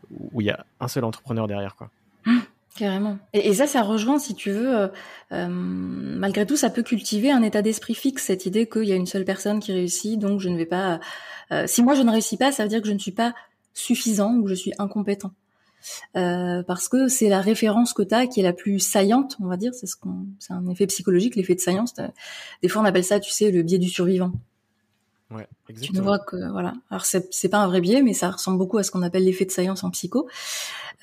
où 0.10 0.40
il 0.40 0.48
y 0.48 0.50
a 0.50 0.66
un 0.80 0.88
seul 0.88 1.04
entrepreneur 1.04 1.48
derrière, 1.48 1.76
quoi. 1.76 1.90
Carrément. 2.76 3.18
Et, 3.34 3.54
ça, 3.54 3.68
ça 3.68 3.82
rejoint, 3.82 4.18
si 4.18 4.34
tu 4.34 4.52
veux, 4.52 4.76
euh, 4.76 4.88
euh, 5.34 5.48
malgré 5.50 6.46
tout, 6.46 6.56
ça 6.56 6.70
peut 6.70 6.84
cultiver 6.84 7.30
un 7.30 7.44
état 7.44 7.62
d'esprit 7.62 7.96
fixe, 7.96 8.24
cette 8.24 8.46
idée 8.46 8.68
qu'il 8.68 8.86
y 8.86 8.94
a 8.94 8.96
une 8.96 9.06
seule 9.06 9.26
personne 9.26 9.60
qui 9.60 9.74
réussit, 9.74 10.18
donc 10.18 10.40
je 10.40 10.50
ne 10.50 10.58
vais 10.58 10.66
pas... 10.66 11.00
Euh, 11.52 11.68
si 11.68 11.84
moi 11.84 11.96
je 11.96 12.02
ne 12.02 12.12
réussis 12.12 12.38
pas, 12.38 12.52
ça 12.52 12.64
veut 12.64 12.70
dire 12.70 12.82
que 12.82 12.88
je 12.88 12.94
ne 12.94 13.00
suis 13.00 13.12
pas 13.12 13.34
suffisant 13.74 14.34
ou 14.36 14.44
que 14.44 14.50
je 14.50 14.56
suis 14.56 14.74
incompétent. 14.78 15.32
parce 16.14 16.88
que 16.88 17.08
c'est 17.08 17.28
la 17.28 17.42
référence 17.42 17.94
que 17.94 18.04
tu 18.04 18.16
as 18.16 18.28
qui 18.28 18.40
est 18.40 18.44
la 18.44 18.54
plus 18.54 18.80
saillante, 18.80 19.36
on 19.42 19.48
va 19.48 19.58
dire. 19.58 19.74
C'est 19.74 19.88
ce 19.88 19.98
qu'on, 19.98 20.28
c'est 20.40 20.54
un 20.54 20.66
effet 20.68 20.88
psychologique, 20.88 21.36
l'effet 21.36 21.56
de 21.56 21.60
saillance. 21.60 21.94
Des 22.62 22.70
fois, 22.70 22.82
on 22.82 22.86
appelle 22.86 23.04
ça, 23.04 23.20
tu 23.20 23.32
sais, 23.32 23.52
le 23.52 23.64
biais 23.64 23.80
du 23.80 23.90
survivant. 23.90 24.32
Ouais, 25.32 25.48
exactement. 25.70 26.00
Tu 26.00 26.04
vois 26.04 26.20
que 26.20 26.52
voilà. 26.52 26.74
Alors 26.90 27.06
c'est 27.06 27.34
c'est 27.34 27.50
pas 27.50 27.60
un 27.60 27.68
vrai 27.68 27.82
biais, 27.82 28.02
mais 28.02 28.14
ça 28.14 28.30
ressemble 28.30 28.58
beaucoup 28.58 28.78
à 28.78 28.84
ce 28.84 28.92
qu'on 28.92 29.02
appelle 29.02 29.24
l'effet 29.24 29.46
de 29.46 29.52
saillance 29.52 29.84
en 29.84 29.92
psycho. 29.92 30.28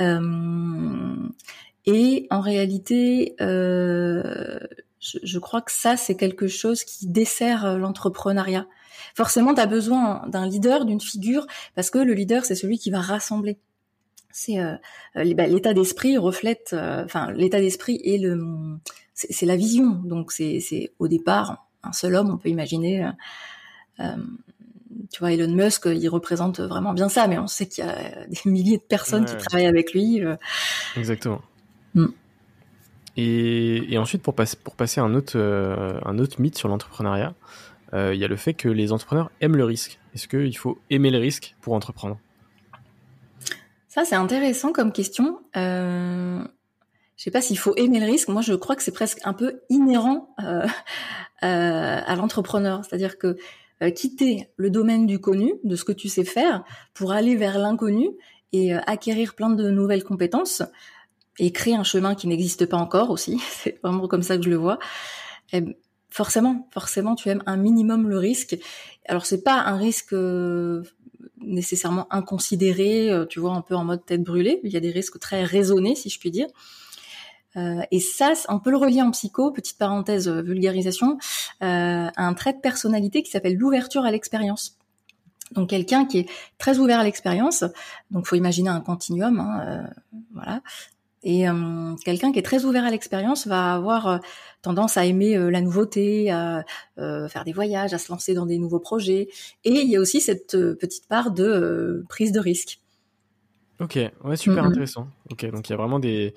Euh, 0.00 1.16
et 1.86 2.26
en 2.30 2.40
réalité, 2.40 3.34
euh, 3.40 4.58
je, 5.00 5.18
je, 5.22 5.38
crois 5.38 5.62
que 5.62 5.72
ça 5.72 5.96
c'est 5.96 6.14
quelque 6.14 6.46
chose 6.46 6.84
qui 6.84 7.06
dessert 7.06 7.64
euh, 7.64 7.78
l'entrepreneuriat. 7.78 8.66
Forcément, 9.14 9.54
tu 9.54 9.60
as 9.60 9.66
besoin 9.66 10.22
d'un 10.28 10.46
leader, 10.46 10.84
d'une 10.84 11.00
figure, 11.00 11.46
parce 11.74 11.90
que 11.90 11.98
le 11.98 12.12
leader 12.12 12.44
c'est 12.44 12.54
celui 12.54 12.78
qui 12.78 12.90
va 12.90 13.00
rassembler. 13.00 13.58
C'est 14.30 14.60
euh, 14.60 14.76
bah, 15.34 15.46
l'état 15.46 15.72
d'esprit 15.74 16.18
reflète, 16.18 16.74
enfin 16.74 17.32
l'état 17.32 17.60
d'esprit 17.60 18.00
et 18.04 18.18
le, 18.18 18.38
c'est 19.14 19.46
la 19.46 19.56
vision. 19.56 20.00
Donc 20.04 20.32
c'est 20.32 20.92
au 20.98 21.08
départ 21.08 21.68
un 21.82 21.92
seul 21.92 22.14
homme, 22.14 22.30
on 22.30 22.38
peut 22.38 22.48
imaginer 22.48 23.04
euh, 23.04 23.10
tu 25.10 25.20
vois, 25.20 25.32
Elon 25.32 25.52
Musk, 25.52 25.86
il 25.86 26.08
représente 26.08 26.60
vraiment 26.60 26.92
bien 26.92 27.08
ça, 27.08 27.26
mais 27.26 27.38
on 27.38 27.46
sait 27.46 27.66
qu'il 27.66 27.84
y 27.84 27.88
a 27.88 28.26
des 28.26 28.38
milliers 28.50 28.78
de 28.78 28.82
personnes 28.82 29.24
qui 29.24 29.36
travaillent 29.36 29.66
avec 29.66 29.92
lui. 29.92 30.24
Euh. 30.24 30.36
Exactement. 30.96 31.40
Mm. 31.94 32.06
Et, 33.16 33.98
ensuite, 33.98 34.22
pour 34.22 34.34
passer, 34.34 34.56
pour 34.62 34.76
passer 34.76 35.00
à 35.00 35.04
un 35.04 35.14
autre, 35.14 35.32
euh, 35.36 35.98
un 36.04 36.18
autre 36.18 36.40
mythe 36.40 36.56
sur 36.56 36.68
l'entrepreneuriat, 36.68 37.34
il 37.94 38.16
y 38.16 38.24
a 38.24 38.28
le 38.28 38.36
fait 38.36 38.52
que 38.52 38.68
les 38.68 38.92
entrepreneurs 38.92 39.30
aiment 39.40 39.56
le 39.56 39.64
risque. 39.64 39.98
Est-ce 40.14 40.28
qu'il 40.28 40.56
faut 40.56 40.78
aimer 40.90 41.10
le 41.10 41.18
risque 41.18 41.56
pour 41.62 41.72
entreprendre? 41.72 42.18
Ça, 43.88 44.04
c'est 44.04 44.14
intéressant 44.14 44.72
comme 44.72 44.92
question. 44.92 45.40
Euh, 45.56 46.40
je 47.16 47.24
sais 47.24 47.30
pas 47.30 47.40
s'il 47.40 47.58
faut 47.58 47.74
aimer 47.76 47.98
le 47.98 48.06
risque. 48.06 48.28
Moi, 48.28 48.42
je 48.42 48.52
crois 48.52 48.76
que 48.76 48.82
c'est 48.82 48.92
presque 48.92 49.20
un 49.24 49.32
peu 49.32 49.62
inhérent 49.70 50.34
à 51.40 52.14
l'entrepreneur. 52.14 52.84
C'est-à-dire 52.84 53.16
que 53.16 53.28
euh, 53.28 53.36
quitter 53.94 54.48
le 54.56 54.70
domaine 54.70 55.06
du 55.06 55.20
connu, 55.20 55.54
de 55.64 55.76
ce 55.76 55.84
que 55.84 55.92
tu 55.92 56.08
sais 56.08 56.24
faire, 56.24 56.64
pour 56.94 57.12
aller 57.12 57.36
vers 57.36 57.58
l'inconnu 57.58 58.10
et 58.52 58.74
euh, 58.74 58.80
acquérir 58.86 59.34
plein 59.34 59.50
de 59.50 59.70
nouvelles 59.70 60.04
compétences 60.04 60.62
et 61.38 61.52
créer 61.52 61.74
un 61.74 61.84
chemin 61.84 62.14
qui 62.14 62.26
n'existe 62.26 62.66
pas 62.66 62.76
encore 62.76 63.10
aussi. 63.10 63.40
C'est 63.50 63.78
vraiment 63.82 64.08
comme 64.08 64.22
ça 64.22 64.36
que 64.36 64.44
je 64.44 64.50
le 64.50 64.56
vois. 64.56 64.78
forcément, 66.10 66.68
forcément, 66.72 67.14
tu 67.14 67.28
aimes 67.28 67.42
un 67.46 67.56
minimum 67.56 68.08
le 68.08 68.18
risque. 68.18 68.58
Alors 69.06 69.24
c'est 69.24 69.42
pas 69.42 69.60
un 69.60 69.76
risque 69.76 70.12
euh, 70.12 70.82
nécessairement 71.40 72.12
inconsidéré, 72.12 73.10
tu 73.30 73.40
vois, 73.40 73.52
un 73.52 73.62
peu 73.62 73.74
en 73.74 73.84
mode 73.84 74.04
tête 74.04 74.22
brûlée. 74.22 74.60
Il 74.64 74.72
y 74.72 74.76
a 74.76 74.80
des 74.80 74.90
risques 74.90 75.18
très 75.18 75.44
raisonnés, 75.44 75.94
si 75.94 76.10
je 76.10 76.18
puis 76.18 76.30
dire. 76.30 76.48
Euh, 77.56 77.80
et 77.90 78.00
ça, 78.00 78.32
on 78.48 78.58
peut 78.58 78.70
le 78.70 78.76
relier 78.76 79.02
en 79.02 79.10
psycho, 79.10 79.50
petite 79.52 79.78
parenthèse 79.78 80.28
euh, 80.28 80.42
vulgarisation, 80.42 81.18
euh, 81.62 82.08
un 82.14 82.34
trait 82.34 82.52
de 82.52 82.60
personnalité 82.60 83.22
qui 83.22 83.30
s'appelle 83.30 83.56
l'ouverture 83.56 84.04
à 84.04 84.10
l'expérience. 84.10 84.76
Donc 85.52 85.70
quelqu'un 85.70 86.04
qui 86.04 86.18
est 86.18 86.28
très 86.58 86.78
ouvert 86.78 87.00
à 87.00 87.04
l'expérience, 87.04 87.64
donc 88.10 88.26
faut 88.26 88.36
imaginer 88.36 88.68
un 88.68 88.80
continuum, 88.80 89.40
hein, 89.40 89.88
voilà. 90.34 90.60
Et 91.22 91.46
quelqu'un 92.04 92.32
qui 92.32 92.38
est 92.38 92.42
très 92.42 92.64
ouvert 92.64 92.84
à 92.84 92.90
l'expérience 92.90 93.46
va 93.46 93.74
avoir 93.74 94.20
tendance 94.60 94.96
à 94.98 95.06
aimer 95.06 95.36
la 95.50 95.62
nouveauté, 95.62 96.30
à 96.30 96.64
faire 96.96 97.44
des 97.44 97.52
voyages, 97.52 97.94
à 97.94 97.98
se 97.98 98.12
lancer 98.12 98.34
dans 98.34 98.44
des 98.44 98.58
nouveaux 98.58 98.78
projets. 98.78 99.28
Et 99.64 99.80
il 99.80 99.90
y 99.90 99.96
a 99.96 100.00
aussi 100.00 100.20
cette 100.20 100.56
petite 100.78 101.08
part 101.08 101.30
de 101.30 102.04
prise 102.10 102.30
de 102.30 102.40
risque. 102.40 102.80
Ok, 103.80 103.98
ouais, 104.24 104.36
super 104.36 104.64
intéressant. 104.64 105.08
Ok, 105.30 105.50
donc 105.50 105.68
il 105.68 105.72
y 105.72 105.74
a 105.74 105.78
vraiment 105.78 105.98
des, 105.98 106.34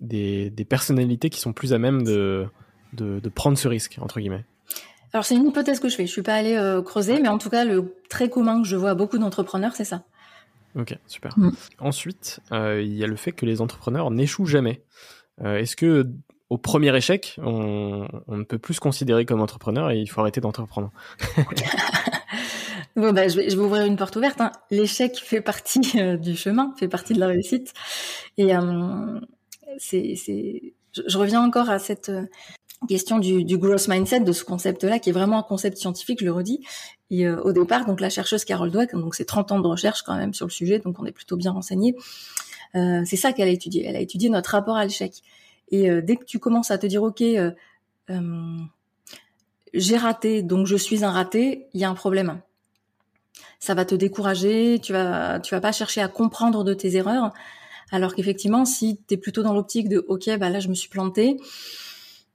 des, 0.00 0.66
personnalités 0.68 1.30
qui 1.30 1.40
sont 1.40 1.52
plus 1.52 1.72
à 1.72 1.78
même 1.78 2.04
de, 2.04 2.46
de, 2.92 3.28
prendre 3.28 3.58
ce 3.58 3.68
risque, 3.68 3.98
entre 4.00 4.20
guillemets 4.20 4.44
Alors 5.12 5.24
c'est 5.24 5.34
une 5.34 5.46
hypothèse 5.46 5.80
que 5.80 5.88
je 5.88 5.96
fais, 5.96 6.06
je 6.06 6.12
suis 6.12 6.22
pas 6.22 6.34
allée 6.34 6.56
euh, 6.56 6.82
creuser, 6.82 7.20
mais 7.20 7.28
en 7.28 7.38
tout 7.38 7.50
cas 7.50 7.64
le 7.64 7.94
très 8.08 8.28
commun 8.28 8.62
que 8.62 8.68
je 8.68 8.76
vois 8.76 8.90
à 8.90 8.94
beaucoup 8.94 9.18
d'entrepreneurs, 9.18 9.74
c'est 9.74 9.84
ça. 9.84 10.04
Ok, 10.76 10.96
super. 11.06 11.38
Mm. 11.38 11.50
Ensuite, 11.78 12.40
euh, 12.50 12.82
il 12.82 12.94
y 12.94 13.04
a 13.04 13.06
le 13.06 13.16
fait 13.16 13.32
que 13.32 13.46
les 13.46 13.60
entrepreneurs 13.60 14.10
n'échouent 14.10 14.46
jamais. 14.46 14.82
Euh, 15.42 15.58
est-ce 15.58 15.76
que 15.76 16.04
au 16.50 16.58
premier 16.58 16.94
échec, 16.96 17.36
on, 17.42 18.06
ne 18.28 18.44
peut 18.44 18.58
plus 18.58 18.74
se 18.74 18.80
considérer 18.80 19.24
comme 19.24 19.40
entrepreneur 19.40 19.90
et 19.90 19.98
il 19.98 20.06
faut 20.06 20.20
arrêter 20.20 20.40
d'entreprendre? 20.40 20.92
Bon, 22.96 23.12
bah, 23.12 23.26
je, 23.26 23.36
vais, 23.36 23.50
je 23.50 23.56
vais 23.56 23.62
ouvrir 23.62 23.84
une 23.84 23.96
porte 23.96 24.14
ouverte. 24.14 24.40
Hein. 24.40 24.52
L'échec 24.70 25.16
fait 25.18 25.40
partie 25.40 25.80
du 26.20 26.36
chemin, 26.36 26.72
fait 26.78 26.86
partie 26.86 27.12
de 27.12 27.18
la 27.18 27.26
réussite. 27.26 27.72
Et 28.38 28.54
c'est, 29.78 30.14
c'est, 30.16 30.74
je, 30.92 31.18
reviens 31.18 31.42
encore 31.42 31.70
à 31.70 31.78
cette 31.78 32.10
question 32.88 33.18
du, 33.18 33.44
du 33.44 33.58
growth 33.58 33.88
mindset, 33.88 34.20
de 34.20 34.32
ce 34.32 34.44
concept-là, 34.44 34.98
qui 34.98 35.10
est 35.10 35.12
vraiment 35.12 35.38
un 35.38 35.42
concept 35.42 35.78
scientifique, 35.78 36.20
je 36.20 36.24
le 36.26 36.32
redis. 36.32 36.60
Et 37.10 37.28
au 37.28 37.52
départ, 37.52 37.86
donc 37.86 38.00
la 38.00 38.10
chercheuse 38.10 38.44
Carol 38.44 38.70
Dweck, 38.70 38.92
donc 38.92 39.14
c'est 39.14 39.24
30 39.24 39.52
ans 39.52 39.60
de 39.60 39.66
recherche 39.66 40.02
quand 40.02 40.16
même 40.16 40.34
sur 40.34 40.46
le 40.46 40.50
sujet, 40.50 40.78
donc 40.78 40.98
on 40.98 41.06
est 41.06 41.12
plutôt 41.12 41.36
bien 41.36 41.52
renseigné. 41.52 41.94
Euh, 42.74 43.02
c'est 43.04 43.16
ça 43.16 43.32
qu'elle 43.32 43.48
a 43.48 43.52
étudié. 43.52 43.84
Elle 43.86 43.96
a 43.96 44.00
étudié 44.00 44.28
notre 44.30 44.50
rapport 44.50 44.76
à 44.76 44.84
l'échec. 44.84 45.22
Et 45.70 45.90
euh, 45.90 46.02
dès 46.02 46.16
que 46.16 46.24
tu 46.24 46.38
commences 46.38 46.70
à 46.70 46.78
te 46.78 46.86
dire, 46.86 47.02
ok, 47.02 47.22
euh, 47.22 47.50
j'ai 49.72 49.96
raté, 49.96 50.42
donc 50.42 50.66
je 50.66 50.76
suis 50.76 51.04
un 51.04 51.10
raté, 51.10 51.68
il 51.72 51.80
y 51.80 51.84
a 51.84 51.90
un 51.90 51.94
problème. 51.94 52.40
Ça 53.58 53.74
va 53.74 53.84
te 53.84 53.94
décourager, 53.94 54.78
tu 54.82 54.92
vas, 54.92 55.40
tu 55.40 55.54
vas 55.54 55.60
pas 55.60 55.72
chercher 55.72 56.00
à 56.00 56.08
comprendre 56.08 56.64
de 56.64 56.74
tes 56.74 56.96
erreurs. 56.96 57.32
Alors 57.90 58.14
qu'effectivement, 58.14 58.64
si 58.64 58.98
tu 59.06 59.14
es 59.14 59.16
plutôt 59.16 59.42
dans 59.42 59.52
l'optique 59.52 59.88
de, 59.88 60.04
ok, 60.08 60.36
bah 60.38 60.50
là 60.50 60.60
je 60.60 60.68
me 60.68 60.74
suis 60.74 60.88
planté, 60.88 61.36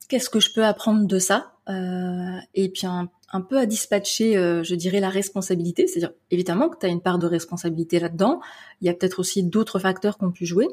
qu'est-ce 0.09 0.29
que 0.29 0.39
je 0.41 0.51
peux 0.51 0.65
apprendre 0.65 1.07
de 1.07 1.19
ça 1.19 1.53
euh, 1.69 2.37
Et 2.55 2.69
puis 2.69 2.85
un, 2.85 3.09
peu 3.41 3.57
à 3.57 3.65
dispatcher, 3.65 4.37
euh, 4.37 4.63
je 4.63 4.75
dirais, 4.75 4.99
la 4.99 5.09
responsabilité. 5.09 5.87
C'est-à-dire, 5.87 6.11
évidemment 6.31 6.67
que 6.67 6.77
tu 6.77 6.85
as 6.85 6.89
une 6.89 7.01
part 7.01 7.19
de 7.19 7.27
responsabilité 7.27 7.99
là-dedans. 7.99 8.41
Il 8.81 8.87
y 8.87 8.89
a 8.89 8.93
peut-être 8.93 9.19
aussi 9.19 9.43
d'autres 9.43 9.79
facteurs 9.79 10.17
qu'on 10.17 10.31
pu 10.31 10.45
jouer. 10.45 10.67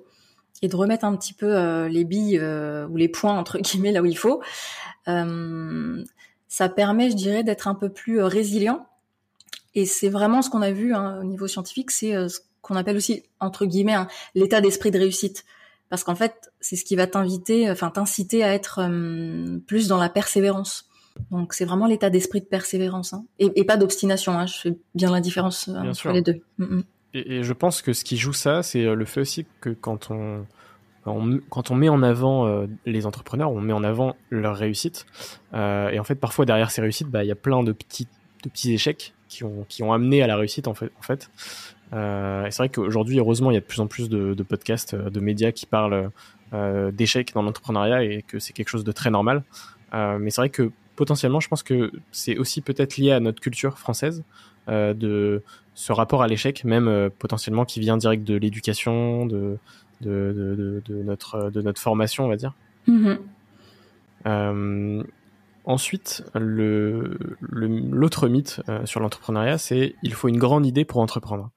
Et 0.62 0.68
de 0.68 0.76
remettre 0.76 1.04
un 1.04 1.14
petit 1.14 1.34
peu 1.34 1.54
euh, 1.54 1.86
les 1.86 2.04
billes 2.04 2.40
ou 2.40 2.96
les 2.96 3.08
points, 3.08 3.38
entre 3.38 3.58
guillemets, 3.58 3.92
là 3.92 4.00
où 4.00 4.06
il 4.06 4.16
faut. 4.16 4.42
ça 5.04 6.68
permet, 6.70 7.10
je 7.10 7.16
dirais, 7.16 7.44
d'être 7.44 7.68
un 7.68 7.74
peu 7.74 7.90
plus 7.90 8.22
résilient. 8.22 8.86
Et 9.74 9.84
c'est 9.84 10.08
vraiment 10.08 10.40
ce 10.40 10.48
qu'on 10.48 10.62
a 10.62 10.72
vu 10.72 10.94
hein, 10.94 11.18
au 11.20 11.24
niveau 11.24 11.46
scientifique, 11.46 11.90
c'est 11.90 12.28
ce 12.30 12.40
qu'on 12.66 12.76
appelle 12.76 12.96
aussi, 12.96 13.22
entre 13.40 13.64
guillemets, 13.64 13.94
hein, 13.94 14.08
l'état 14.34 14.60
d'esprit 14.60 14.90
de 14.90 14.98
réussite 14.98 15.44
parce 15.88 16.04
qu'en 16.04 16.14
fait, 16.14 16.52
c'est 16.60 16.76
ce 16.76 16.84
qui 16.84 16.96
va 16.96 17.06
t'inviter, 17.06 17.70
enfin 17.70 17.90
t'inciter 17.90 18.42
à 18.42 18.52
être 18.52 18.80
euh, 18.82 19.58
plus 19.66 19.88
dans 19.88 19.98
la 19.98 20.08
persévérance. 20.08 20.88
Donc 21.30 21.54
c'est 21.54 21.64
vraiment 21.64 21.86
l'état 21.86 22.10
d'esprit 22.10 22.40
de 22.40 22.46
persévérance 22.46 23.14
hein. 23.14 23.24
et, 23.38 23.64
pas 23.64 23.76
d'obstination. 23.76 24.32
Hein. 24.32 24.46
Je 24.46 24.54
fais 24.54 24.78
bien 24.94 25.10
la 25.10 25.20
différence 25.20 25.68
euh, 25.68 25.76
entre 25.76 26.10
les 26.10 26.22
deux. 26.22 26.40
Mm, 26.58 26.64
mm. 26.64 26.82
Et, 27.14 27.42
je 27.42 27.52
pense 27.52 27.80
que 27.80 27.92
ce 27.92 28.04
qui 28.04 28.16
joue 28.16 28.34
ça, 28.34 28.62
c'est 28.62 28.84
euh, 28.84 28.94
le 28.94 29.04
fait 29.06 29.20
aussi 29.20 29.46
que 29.60 29.70
quand 29.70 30.10
on, 30.10 30.44
quand 31.48 31.70
on 31.70 31.74
met 31.74 31.88
en 31.88 32.02
avant 32.02 32.66
les 32.84 33.06
entrepreneurs, 33.06 33.52
on 33.52 33.60
met 33.60 33.72
en 33.72 33.84
avant 33.84 34.16
leur 34.28 34.56
réussite. 34.56 35.06
et 35.54 35.98
en 36.00 36.04
fait, 36.04 36.16
parfois 36.16 36.44
derrière 36.46 36.72
ces 36.72 36.80
réussites, 36.80 37.06
bah, 37.06 37.22
il 37.22 37.28
y 37.28 37.32
a 37.32 37.36
plein 37.36 37.62
de 37.62 37.70
petits, 37.70 38.08
de 38.42 38.48
petits 38.48 38.72
échecs 38.72 39.14
qui 39.28 39.44
ont, 39.44 39.64
qui 39.68 39.84
ont 39.84 39.92
amené 39.92 40.20
à 40.22 40.26
la 40.26 40.36
réussite 40.36 40.66
en 40.66 40.74
fait. 40.74 40.90
En 40.98 41.02
fait. 41.02 41.30
Euh, 41.92 42.46
c'est 42.50 42.58
vrai 42.58 42.68
qu'aujourd'hui, 42.68 43.18
heureusement, 43.18 43.50
il 43.50 43.54
y 43.54 43.56
a 43.56 43.60
de 43.60 43.66
plus 43.66 43.80
en 43.80 43.86
plus 43.86 44.08
de, 44.08 44.34
de 44.34 44.42
podcasts, 44.42 44.94
euh, 44.94 45.10
de 45.10 45.20
médias 45.20 45.52
qui 45.52 45.66
parlent 45.66 46.10
euh, 46.52 46.90
d'échecs 46.90 47.32
dans 47.34 47.42
l'entrepreneuriat 47.42 48.04
et 48.04 48.22
que 48.22 48.38
c'est 48.38 48.52
quelque 48.52 48.68
chose 48.68 48.84
de 48.84 48.92
très 48.92 49.10
normal. 49.10 49.42
Euh, 49.94 50.18
mais 50.18 50.30
c'est 50.30 50.40
vrai 50.40 50.50
que 50.50 50.70
potentiellement, 50.96 51.40
je 51.40 51.48
pense 51.48 51.62
que 51.62 51.92
c'est 52.12 52.38
aussi 52.38 52.60
peut-être 52.60 52.96
lié 52.96 53.12
à 53.12 53.20
notre 53.20 53.40
culture 53.40 53.78
française 53.78 54.22
euh, 54.68 54.94
de 54.94 55.42
ce 55.74 55.92
rapport 55.92 56.22
à 56.22 56.28
l'échec, 56.28 56.64
même 56.64 57.10
potentiellement 57.18 57.64
qui 57.64 57.80
vient 57.80 57.96
direct 57.96 58.24
de 58.24 58.36
l'éducation, 58.36 59.26
de 59.26 59.58
de, 60.02 60.32
de, 60.36 60.82
de, 60.84 61.02
notre 61.02 61.50
de 61.50 61.62
notre 61.62 61.80
formation, 61.80 62.24
on 62.24 62.28
va 62.28 62.36
dire. 62.36 62.54
Mm-hmm. 62.88 63.18
Euh, 64.26 65.02
ensuite, 65.66 66.24
l'autre 66.34 68.28
mythe 68.28 68.62
sur 68.84 69.00
l'entrepreneuriat, 69.00 69.58
c'est 69.58 69.94
il 70.02 70.14
faut 70.14 70.28
une 70.28 70.38
grande 70.38 70.66
idée 70.66 70.84
pour 70.84 71.00
entreprendre 71.00 71.50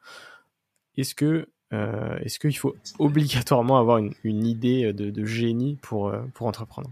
est-ce 1.00 1.16
que 1.16 1.48
euh, 1.72 2.18
est-ce 2.24 2.40
qu'il 2.40 2.58
faut 2.58 2.76
obligatoirement 2.98 3.78
avoir 3.78 4.00
une, 4.00 4.46
idée 4.46 4.92
de, 4.92 5.26
génie 5.26 5.78
pour, 5.82 6.08
euh, 6.08 6.22
pour 6.34 6.48
entreprendre? 6.48 6.90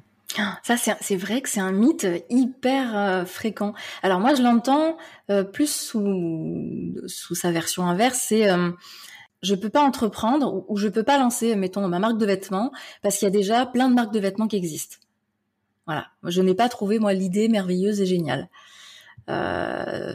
Ça, 0.61 0.77
c'est 0.77 1.15
vrai 1.15 1.41
que 1.41 1.49
c'est 1.49 1.61
un 1.61 1.71
mythe 1.71 2.05
hyper 2.29 2.95
euh, 2.95 3.25
fréquent. 3.25 3.73
Alors 4.03 4.19
moi, 4.19 4.35
je 4.35 4.43
l'entends 4.43 4.97
plus 5.51 5.69
sous, 5.69 6.95
sous 7.07 7.33
sa 7.33 7.51
version 7.51 7.87
inverse, 7.87 8.19
c'est 8.27 8.47
je 9.43 9.55
peux 9.55 9.69
pas 9.69 9.81
entreprendre 9.81 10.65
ou, 10.67 10.77
je 10.77 10.87
peux 10.87 11.03
pas 11.03 11.17
lancer, 11.17 11.55
mettons, 11.55 11.87
ma 11.87 11.99
marque 11.99 12.17
de 12.17 12.25
vêtements 12.25 12.71
parce 13.01 13.17
qu'il 13.17 13.25
y 13.25 13.29
a 13.29 13.31
déjà 13.31 13.65
plein 13.65 13.89
de 13.89 13.95
marques 13.95 14.13
de 14.13 14.19
vêtements 14.19 14.47
qui 14.47 14.57
existent. 14.57 14.97
Voilà, 15.87 16.07
je 16.23 16.41
n'ai 16.41 16.53
pas 16.53 16.69
trouvé 16.69 16.99
moi 16.99 17.13
l'idée 17.13 17.47
merveilleuse 17.47 18.01
et 18.01 18.05
géniale. 18.05 18.49
Euh, 19.29 20.13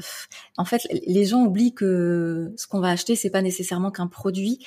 en 0.57 0.65
fait, 0.65 0.87
les 1.07 1.25
gens 1.25 1.43
oublient 1.43 1.75
que 1.75 2.53
ce 2.57 2.67
qu'on 2.67 2.81
va 2.81 2.91
acheter, 2.91 3.17
c'est 3.17 3.31
pas 3.31 3.43
nécessairement 3.43 3.91
qu'un 3.91 4.07
produit, 4.07 4.61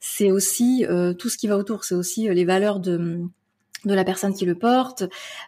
c'est 0.00 0.30
aussi 0.30 0.86
euh, 0.88 1.12
tout 1.12 1.28
ce 1.28 1.36
qui 1.36 1.46
va 1.46 1.56
autour. 1.56 1.84
C'est 1.84 1.94
aussi 1.94 2.28
euh, 2.28 2.34
les 2.34 2.44
valeurs 2.44 2.80
de 2.80 3.20
de 3.86 3.94
la 3.94 4.04
personne 4.04 4.34
qui 4.34 4.44
le 4.44 4.54
porte. 4.54 5.04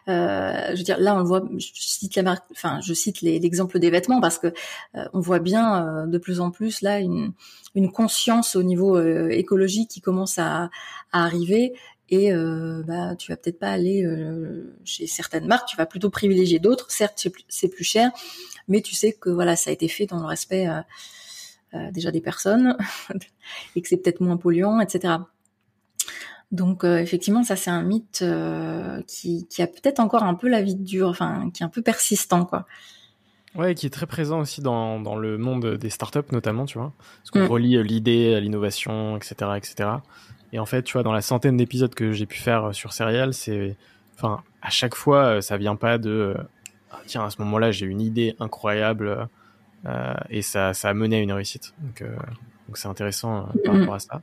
Euh, 0.07 0.71
je 0.71 0.77
veux 0.77 0.83
dire, 0.83 0.99
là, 0.99 1.15
on 1.15 1.19
le 1.19 1.23
voit. 1.23 1.43
Je 1.55 1.67
cite 1.75 2.15
la 2.15 2.23
marque, 2.23 2.43
enfin, 2.51 2.79
je 2.81 2.91
cite 2.91 3.21
l'exemple 3.21 3.77
des 3.77 3.91
vêtements 3.91 4.21
parce 4.21 4.39
que 4.39 4.51
on 5.13 5.19
voit 5.19 5.37
bien 5.37 6.07
de 6.07 6.17
plus 6.17 6.39
en 6.39 6.49
plus 6.49 6.81
là 6.81 6.99
une, 6.99 7.33
une 7.75 7.91
conscience 7.91 8.55
au 8.55 8.63
niveau 8.63 8.99
écologique 9.29 9.91
qui 9.91 10.01
commence 10.01 10.39
à, 10.39 10.71
à 11.11 11.23
arriver 11.25 11.73
et 12.09 12.33
euh, 12.33 12.83
bah 12.85 13.15
tu 13.15 13.31
vas 13.31 13.37
peut-être 13.37 13.59
pas 13.59 13.69
aller 13.69 14.03
euh, 14.03 14.75
chez 14.83 15.07
certaines 15.07 15.47
marques, 15.47 15.67
tu 15.67 15.77
vas 15.77 15.85
plutôt 15.85 16.09
privilégier 16.09 16.59
d'autres. 16.59 16.91
Certes, 16.91 17.27
c'est 17.47 17.67
plus, 17.69 17.83
cher, 17.83 18.11
mais 18.67 18.81
tu 18.81 18.93
sais 18.93 19.13
que 19.13 19.29
voilà, 19.29 19.55
ça 19.55 19.69
a 19.69 19.73
été 19.73 19.87
fait 19.87 20.05
dans 20.05 20.19
le 20.19 20.25
respect 20.25 20.67
euh, 20.67 21.91
déjà 21.91 22.11
des 22.11 22.21
personnes 22.21 22.77
et 23.75 23.81
que 23.81 23.87
c'est 23.87 23.97
peut-être 23.97 24.21
moins 24.21 24.37
polluant, 24.37 24.79
etc. 24.79 25.15
Donc 26.51 26.83
effectivement, 26.83 27.43
ça 27.43 27.55
c'est 27.55 27.71
un 27.71 27.81
mythe 27.81 28.23
qui, 29.07 29.47
qui, 29.47 29.61
a 29.63 29.67
peut-être 29.67 29.99
encore 29.99 30.21
un 30.21 30.35
peu 30.35 30.47
la 30.47 30.61
vie 30.61 30.75
dure, 30.75 31.07
enfin 31.07 31.49
qui 31.51 31.63
est 31.63 31.65
un 31.65 31.69
peu 31.69 31.81
persistant 31.81 32.45
quoi. 32.45 32.67
Ouais, 33.55 33.73
qui 33.75 33.85
est 33.87 33.91
très 33.91 34.07
présent 34.07 34.39
aussi 34.39 34.61
dans, 34.61 34.99
dans 34.99 35.15
le 35.15 35.37
monde 35.37 35.77
des 35.77 35.89
startups 35.89 36.31
notamment, 36.31 36.65
tu 36.65 36.77
vois, 36.77 36.91
parce 37.19 37.31
qu'on 37.31 37.45
mm. 37.45 37.51
relie 37.51 37.83
l'idée 37.83 38.35
à 38.35 38.39
l'innovation, 38.39 39.17
etc., 39.17 39.51
etc. 39.57 39.89
Et 40.53 40.59
en 40.59 40.65
fait, 40.65 40.83
tu 40.83 40.93
vois, 40.93 41.03
dans 41.03 41.11
la 41.11 41.21
centaine 41.21 41.57
d'épisodes 41.57 41.93
que 41.93 42.13
j'ai 42.13 42.27
pu 42.27 42.39
faire 42.39 42.65
euh, 42.65 42.71
sur 42.73 42.93
Serial, 42.93 43.33
c'est, 43.33 43.75
enfin, 44.15 44.43
à 44.61 44.69
chaque 44.69 44.95
fois, 44.95 45.25
euh, 45.25 45.41
ça 45.41 45.57
vient 45.57 45.75
pas 45.75 45.97
de, 45.97 46.09
euh, 46.09 46.43
ah, 46.91 46.99
tiens, 47.07 47.25
à 47.25 47.31
ce 47.31 47.41
moment-là, 47.41 47.71
j'ai 47.71 47.87
une 47.87 47.99
idée 47.99 48.35
incroyable 48.39 49.27
euh, 49.85 50.13
et 50.29 50.43
ça, 50.43 50.75
ça 50.75 50.89
a 50.89 50.93
mené 50.93 51.17
à 51.17 51.19
une 51.19 51.33
réussite. 51.33 51.73
Donc, 51.79 52.03
donc 52.67 52.77
c'est 52.77 52.87
intéressant 52.87 53.49
par 53.65 53.75
rapport 53.75 53.95
à 53.95 53.99
ça. 53.99 54.21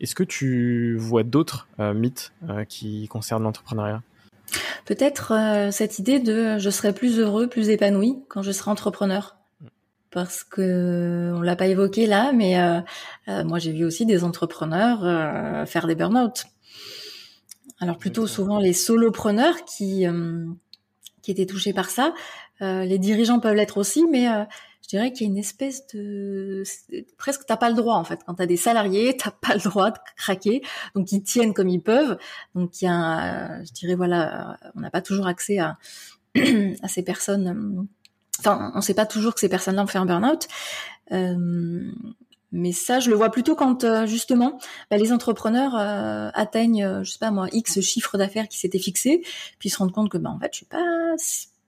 Est-ce 0.00 0.14
que 0.14 0.22
tu 0.22 0.96
vois 0.96 1.24
d'autres 1.24 1.68
mythes 1.78 2.32
qui 2.68 3.08
concernent 3.08 3.42
l'entrepreneuriat? 3.42 4.02
Peut-être 4.84 5.68
cette 5.72 5.98
idée 5.98 6.20
de 6.20 6.58
je 6.58 6.70
serai 6.70 6.94
plus 6.94 7.18
heureux, 7.18 7.48
plus 7.48 7.68
épanoui 7.68 8.18
quand 8.28 8.42
je 8.42 8.52
serai 8.52 8.70
entrepreneur 8.70 9.35
parce 10.16 10.44
que 10.44 11.30
on 11.34 11.42
l'a 11.42 11.56
pas 11.56 11.66
évoqué 11.66 12.06
là, 12.06 12.32
mais 12.32 12.58
euh, 12.58 12.80
euh, 13.28 13.44
moi 13.44 13.58
j'ai 13.58 13.70
vu 13.70 13.84
aussi 13.84 14.06
des 14.06 14.24
entrepreneurs 14.24 15.04
euh, 15.04 15.66
faire 15.66 15.86
des 15.86 15.94
burn-out. 15.94 16.46
Alors 17.80 17.98
plutôt 17.98 18.26
souvent 18.26 18.58
les 18.58 18.72
solopreneurs 18.72 19.66
qui 19.66 20.06
qui 21.20 21.30
étaient 21.30 21.44
touchés 21.44 21.74
par 21.74 21.90
ça. 21.90 22.14
les 22.62 22.98
dirigeants 22.98 23.40
peuvent 23.40 23.56
l'être 23.56 23.76
aussi, 23.76 24.06
mais 24.10 24.24
je 24.82 24.88
dirais 24.88 25.12
qu'il 25.12 25.26
y 25.26 25.28
a 25.28 25.32
une 25.32 25.36
espèce 25.36 25.86
de 25.88 26.62
presque 27.18 27.42
t'as 27.46 27.58
pas 27.58 27.68
le 27.68 27.76
droit 27.76 27.96
en 27.96 28.04
fait 28.04 28.20
quand 28.24 28.36
t'as 28.36 28.46
des 28.46 28.56
salariés 28.56 29.18
t'as 29.18 29.32
pas 29.32 29.52
le 29.52 29.60
droit 29.60 29.90
de 29.90 29.98
craquer 30.16 30.62
donc 30.94 31.12
ils 31.12 31.22
tiennent 31.22 31.52
comme 31.52 31.68
ils 31.68 31.82
peuvent 31.82 32.16
donc 32.54 32.80
il 32.80 32.86
y 32.86 32.88
a 32.88 33.62
je 33.64 33.72
dirais 33.72 33.96
voilà 33.96 34.56
on 34.76 34.80
n'a 34.80 34.90
pas 34.90 35.02
toujours 35.02 35.26
accès 35.26 35.58
à 35.58 35.76
à 36.82 36.88
ces 36.88 37.02
personnes 37.02 37.86
On 38.44 38.76
ne 38.76 38.80
sait 38.80 38.94
pas 38.94 39.06
toujours 39.06 39.34
que 39.34 39.40
ces 39.40 39.48
personnes-là 39.48 39.82
ont 39.82 39.86
fait 39.86 39.98
un 39.98 40.06
burn-out. 40.06 40.48
Euh, 41.12 41.90
mais 42.52 42.72
ça, 42.72 43.00
je 43.00 43.10
le 43.10 43.16
vois 43.16 43.30
plutôt 43.30 43.54
quand 43.54 43.84
euh, 43.84 44.06
justement 44.06 44.58
bah, 44.90 44.96
les 44.96 45.12
entrepreneurs 45.12 45.74
euh, 45.76 46.30
atteignent, 46.34 47.02
je 47.02 47.10
sais 47.10 47.18
pas 47.18 47.30
moi, 47.30 47.48
X 47.52 47.80
chiffre 47.80 48.18
d'affaires 48.18 48.48
qui 48.48 48.58
s'était 48.58 48.78
fixé, 48.78 49.22
puis 49.58 49.68
se 49.68 49.78
rendent 49.78 49.92
compte 49.92 50.10
que 50.10 50.18
bah, 50.18 50.30
en 50.30 50.38
fait, 50.38 50.50
je 50.52 50.56
suis 50.58 50.66
pas 50.66 50.82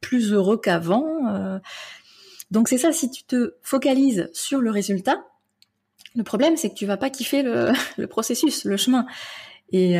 plus 0.01 0.33
heureux 0.33 0.59
qu'avant. 0.59 1.61
Donc 2.51 2.69
c'est 2.69 2.79
ça, 2.79 2.93
si 2.93 3.11
tu 3.11 3.25
te 3.25 3.57
focalises 3.63 4.31
sur 4.33 4.61
le 4.61 4.71
résultat, 4.71 5.25
le 6.15 6.23
problème 6.23 6.57
c'est 6.57 6.71
que 6.71 6.75
tu 6.75 6.87
vas 6.87 6.97
pas 6.97 7.11
kiffer 7.11 7.43
le, 7.43 7.73
le 7.99 8.07
processus, 8.07 8.65
le 8.65 8.77
chemin. 8.77 9.07
Et, 9.73 9.99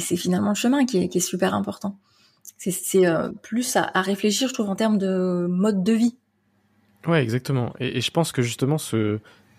c'est 0.00 0.16
finalement 0.16 0.50
le 0.50 0.54
chemin 0.54 0.84
qui 0.84 0.98
est 0.98 1.20
super 1.20 1.54
important 1.54 1.98
c'est 2.70 3.06
euh, 3.06 3.30
plus 3.42 3.76
à, 3.76 3.90
réfléchir, 4.00 4.48
je 4.48 4.54
trouve, 4.54 4.68
en 4.68 4.76
termes 4.76 4.98
de 4.98 5.46
mode 5.48 5.82
de 5.82 5.92
vie. 5.92 6.16
Ouais, 7.06 7.22
exactement. 7.22 7.74
Et, 7.80 8.00
je 8.00 8.10
pense 8.10 8.32
que 8.32 8.42
justement, 8.42 8.78
ce, 8.78 9.18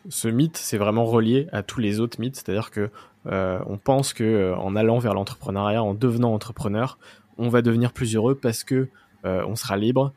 ce 0.09 0.27
mythe, 0.27 0.57
c'est 0.57 0.77
vraiment 0.77 1.05
relié 1.05 1.47
à 1.51 1.63
tous 1.63 1.79
les 1.79 1.99
autres 1.99 2.19
mythes. 2.19 2.35
C'est-à-dire 2.35 2.71
que 2.71 2.89
euh, 3.27 3.59
on 3.67 3.77
pense 3.77 4.13
que 4.13 4.23
euh, 4.23 4.55
en 4.55 4.75
allant 4.75 4.99
vers 4.99 5.13
l'entrepreneuriat, 5.13 5.83
en 5.83 5.93
devenant 5.93 6.33
entrepreneur, 6.33 6.97
on 7.37 7.49
va 7.49 7.61
devenir 7.61 7.91
plus 7.91 8.15
heureux 8.15 8.35
parce 8.35 8.63
que 8.63 8.87
on 9.23 9.55
sera 9.55 9.75
libre, 9.75 10.13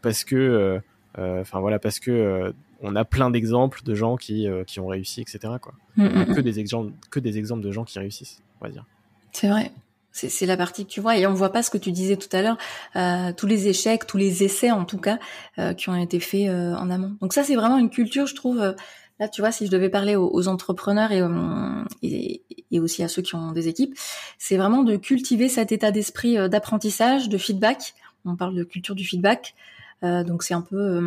parce 0.00 0.24
que 0.24 0.80
Enfin 1.18 1.60
voilà, 1.60 1.78
parce 1.78 2.00
que 2.00 2.54
on 2.80 2.96
a 2.96 3.04
plein 3.04 3.28
d'exemples 3.28 3.82
de 3.84 3.94
gens 3.94 4.16
qui, 4.16 4.48
qui 4.66 4.80
ont 4.80 4.86
réussi, 4.86 5.20
etc. 5.20 5.40
Quoi. 5.60 5.74
Mm, 5.96 6.34
que 6.34 6.40
des 6.40 6.58
exemples, 6.58 6.92
que 7.10 7.20
des 7.20 7.36
exemples 7.36 7.62
de 7.62 7.70
gens 7.70 7.84
qui 7.84 7.98
réussissent, 7.98 8.42
on 8.62 8.64
va 8.64 8.70
dire. 8.70 8.86
C'est 9.32 9.48
vrai. 9.48 9.72
C'est 10.16 10.46
la 10.46 10.56
partie 10.56 10.86
que 10.86 10.90
tu 10.90 11.00
vois 11.00 11.18
et 11.18 11.26
on 11.26 11.34
voit 11.34 11.52
pas 11.52 11.62
ce 11.62 11.68
que 11.68 11.76
tu 11.76 11.92
disais 11.92 12.16
tout 12.16 12.34
à 12.34 12.40
l'heure, 12.40 12.56
euh, 12.96 13.32
tous 13.36 13.46
les 13.46 13.68
échecs, 13.68 14.06
tous 14.06 14.16
les 14.16 14.44
essais 14.44 14.70
en 14.70 14.86
tout 14.86 14.96
cas 14.96 15.18
euh, 15.58 15.74
qui 15.74 15.90
ont 15.90 15.96
été 15.96 16.20
faits 16.20 16.48
euh, 16.48 16.74
en 16.74 16.90
amont. 16.90 17.16
Donc 17.20 17.34
ça 17.34 17.44
c'est 17.44 17.54
vraiment 17.54 17.76
une 17.76 17.90
culture, 17.90 18.26
je 18.26 18.34
trouve. 18.34 18.74
là 19.20 19.28
tu 19.28 19.42
vois, 19.42 19.52
si 19.52 19.66
je 19.66 19.70
devais 19.70 19.90
parler 19.90 20.16
aux, 20.16 20.48
entrepreneurs 20.48 21.12
et, 21.12 22.42
et, 22.70 22.80
aussi 22.80 23.02
à 23.02 23.08
ceux 23.08 23.20
qui 23.20 23.34
ont 23.34 23.52
des 23.52 23.68
équipes, 23.68 23.94
c'est 24.38 24.56
vraiment 24.56 24.84
de 24.84 24.96
cultiver 24.96 25.50
cet 25.50 25.70
état 25.70 25.90
d'esprit 25.90 26.36
d'apprentissage, 26.48 27.28
de 27.28 27.36
feedback. 27.36 27.94
On 28.24 28.36
parle 28.36 28.54
de 28.54 28.64
culture 28.64 28.94
du 28.94 29.04
feedback. 29.04 29.54
donc 30.02 30.44
c'est 30.44 30.54
un 30.54 30.62
peu 30.62 31.00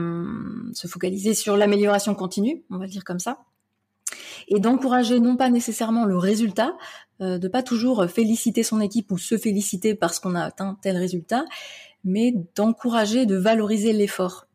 se 0.74 0.88
focaliser 0.88 1.34
sur 1.34 1.58
l'amélioration 1.58 2.14
continue, 2.14 2.62
on 2.70 2.78
va 2.78 2.86
le 2.86 2.92
dire 2.92 3.04
comme 3.04 3.20
ça 3.20 3.40
et 4.48 4.60
d'encourager 4.60 5.20
non 5.20 5.36
pas 5.36 5.50
nécessairement 5.50 6.06
le 6.06 6.18
résultat, 6.18 6.74
euh, 7.22 7.38
de 7.38 7.48
pas 7.48 7.64
toujours 7.64 8.06
féliciter 8.10 8.64
son 8.64 8.82
équipe 8.82 9.12
ou 9.12 9.18
se 9.18 9.38
féliciter 9.38 9.96
parce 9.96 10.20
qu'on 10.20 10.36
a 10.36 10.44
atteint 10.44 10.78
tel 10.82 10.98
résultat, 10.98 11.46
mais 12.04 12.34
d'encourager, 12.56 13.26
de 13.26 13.36
valoriser 13.36 13.94
l'effort. 13.94 14.46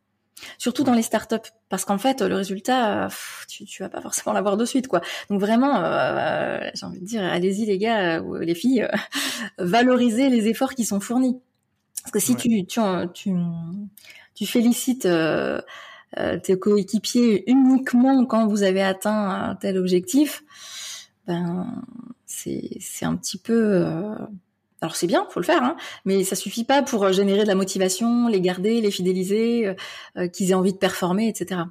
Surtout 0.58 0.82
dans 0.82 0.94
les 0.94 1.02
startups, 1.02 1.50
parce 1.68 1.84
qu'en 1.84 1.96
fait, 1.96 2.20
le 2.20 2.34
résultat, 2.34 3.08
tu, 3.48 3.64
tu 3.64 3.82
vas 3.82 3.88
pas 3.88 4.00
forcément 4.00 4.32
l'avoir 4.34 4.56
de 4.56 4.64
suite, 4.64 4.88
quoi. 4.88 5.00
Donc 5.30 5.40
vraiment, 5.40 5.82
euh, 5.82 6.58
j'ai 6.74 6.84
envie 6.84 7.00
de 7.00 7.06
dire, 7.06 7.22
allez-y 7.22 7.66
les 7.66 7.78
gars 7.78 8.20
ou 8.20 8.34
les 8.34 8.54
filles, 8.54 8.86
valorisez 9.58 10.28
les 10.28 10.48
efforts 10.48 10.74
qui 10.74 10.84
sont 10.84 11.00
fournis. 11.00 11.40
Parce 12.02 12.12
que 12.12 12.18
si 12.18 12.36
tu, 12.36 12.66
tu, 12.66 12.80
tu, 13.14 13.32
tu 14.34 14.46
félicites 14.46 15.06
euh, 15.06 15.58
euh, 15.58 15.60
tes 16.42 16.58
coéquipiers 16.58 17.44
uniquement 17.50 18.24
quand 18.24 18.46
vous 18.46 18.62
avez 18.62 18.82
atteint 18.82 19.30
un 19.30 19.54
tel 19.56 19.78
objectif, 19.78 20.44
ben 21.26 21.82
c'est 22.26 23.04
un 23.04 23.16
petit 23.16 23.38
peu 23.38 23.52
euh, 23.52 24.14
alors 24.80 24.96
c'est 24.96 25.06
bien, 25.06 25.26
faut 25.30 25.40
le 25.40 25.46
faire, 25.46 25.62
hein, 25.62 25.76
mais 26.04 26.24
ça 26.24 26.36
suffit 26.36 26.64
pas 26.64 26.82
pour 26.82 27.10
générer 27.12 27.42
de 27.42 27.48
la 27.48 27.54
motivation, 27.54 28.28
les 28.28 28.40
garder, 28.40 28.80
les 28.80 28.90
fidéliser, 28.90 29.74
euh, 30.16 30.28
qu'ils 30.28 30.50
aient 30.50 30.54
envie 30.54 30.72
de 30.72 30.78
performer, 30.78 31.28
etc. 31.28 31.62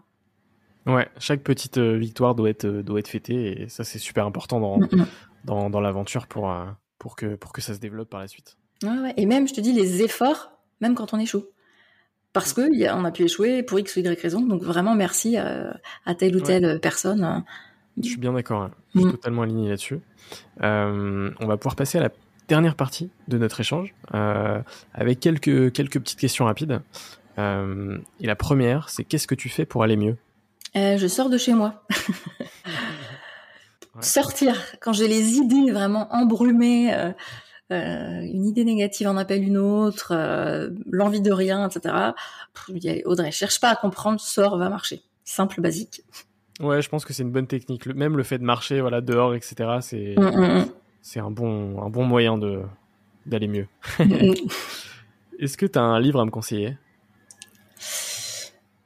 Ouais, 0.85 1.07
chaque 1.19 1.43
petite 1.43 1.77
victoire 1.77 2.35
doit 2.35 2.49
être 2.49 2.67
doit 2.67 2.99
être 2.99 3.07
fêtée 3.07 3.61
et 3.61 3.69
ça 3.69 3.83
c'est 3.83 3.99
super 3.99 4.25
important 4.25 4.59
dans 4.59 4.79
mm, 4.79 4.89
mm. 4.91 5.05
dans, 5.45 5.69
dans 5.69 5.79
l'aventure 5.79 6.27
pour 6.27 6.53
pour 6.97 7.15
que 7.15 7.35
pour 7.35 7.53
que 7.53 7.61
ça 7.61 7.73
se 7.73 7.79
développe 7.79 8.09
par 8.09 8.19
la 8.19 8.27
suite. 8.27 8.57
Ouais, 8.83 8.97
ouais. 8.99 9.13
Et 9.15 9.25
même 9.25 9.47
je 9.47 9.53
te 9.53 9.61
dis 9.61 9.71
les 9.71 10.01
efforts, 10.01 10.51
même 10.81 10.95
quand 10.95 11.13
on 11.13 11.19
échoue 11.19 11.45
parce 12.33 12.53
que 12.53 12.93
on 12.93 13.05
a 13.05 13.11
pu 13.11 13.23
échouer 13.23 13.63
pour 13.63 13.79
x 13.79 13.95
ou 13.95 13.99
y 13.99 14.19
raison. 14.19 14.41
Donc 14.41 14.63
vraiment 14.63 14.95
merci 14.95 15.37
à, 15.37 15.79
telle 16.17 16.35
ou 16.35 16.41
telle 16.41 16.79
personne. 16.81 17.43
Je 18.01 18.09
suis 18.09 18.17
bien 18.17 18.33
d'accord. 18.33 18.63
Hein. 18.63 18.71
Je 18.93 18.99
suis 18.99 19.07
mm. 19.07 19.11
totalement 19.11 19.43
aligné 19.43 19.69
là-dessus. 19.69 19.99
Euh, 20.61 21.31
on 21.39 21.45
va 21.45 21.57
pouvoir 21.57 21.75
passer 21.75 21.99
à 21.99 22.01
la 22.01 22.09
dernière 22.47 22.75
partie 22.75 23.09
de 23.27 23.37
notre 23.37 23.59
échange 23.59 23.93
euh, 24.13 24.61
avec 24.93 25.19
quelques 25.19 25.71
quelques 25.71 25.99
petites 25.99 26.19
questions 26.19 26.45
rapides. 26.45 26.81
Euh, 27.37 27.97
et 28.19 28.27
la 28.27 28.35
première, 28.35 28.89
c'est 28.89 29.03
qu'est-ce 29.03 29.27
que 29.27 29.35
tu 29.35 29.49
fais 29.49 29.65
pour 29.65 29.83
aller 29.83 29.97
mieux? 29.97 30.17
Je 30.75 31.07
sors 31.07 31.29
de 31.29 31.37
chez 31.37 31.53
moi. 31.53 31.85
Sortir 33.99 34.59
quand 34.81 34.91
j'ai 34.91 35.07
les 35.07 35.33
idées 35.33 35.71
vraiment 35.71 36.07
embrumées 36.11 37.13
euh, 37.71 38.21
une 38.21 38.45
idée 38.45 38.65
négative 38.65 39.07
en 39.07 39.17
appelle 39.17 39.43
une 39.43 39.57
autre, 39.57 40.11
euh, 40.11 40.69
l'envie 40.89 41.21
de 41.21 41.31
rien, 41.31 41.67
etc. 41.67 42.11
Audrey, 43.05 43.31
cherche 43.31 43.59
pas 43.59 43.69
à 43.69 43.75
comprendre, 43.75 44.19
sors, 44.19 44.57
va 44.57 44.69
marcher. 44.69 45.01
Simple, 45.23 45.61
basique. 45.61 46.03
Ouais, 46.59 46.81
je 46.81 46.89
pense 46.89 47.05
que 47.05 47.13
c'est 47.13 47.23
une 47.23 47.31
bonne 47.31 47.47
technique. 47.47 47.85
Même 47.87 48.17
le 48.17 48.23
fait 48.23 48.37
de 48.37 48.43
marcher, 48.43 48.81
voilà, 48.81 49.01
dehors, 49.01 49.33
etc. 49.33 49.77
C'est 49.81 50.15
mm, 50.17 50.21
mm, 50.21 50.59
mm. 50.59 50.65
c'est 51.01 51.19
un 51.19 51.31
bon 51.31 51.81
un 51.81 51.89
bon 51.89 52.03
moyen 52.03 52.37
de 52.37 52.61
d'aller 53.25 53.47
mieux. 53.47 53.67
Est-ce 55.39 55.57
que 55.57 55.65
tu 55.65 55.79
as 55.79 55.81
un 55.81 55.99
livre 55.99 56.19
à 56.19 56.25
me 56.25 56.31
conseiller? 56.31 56.77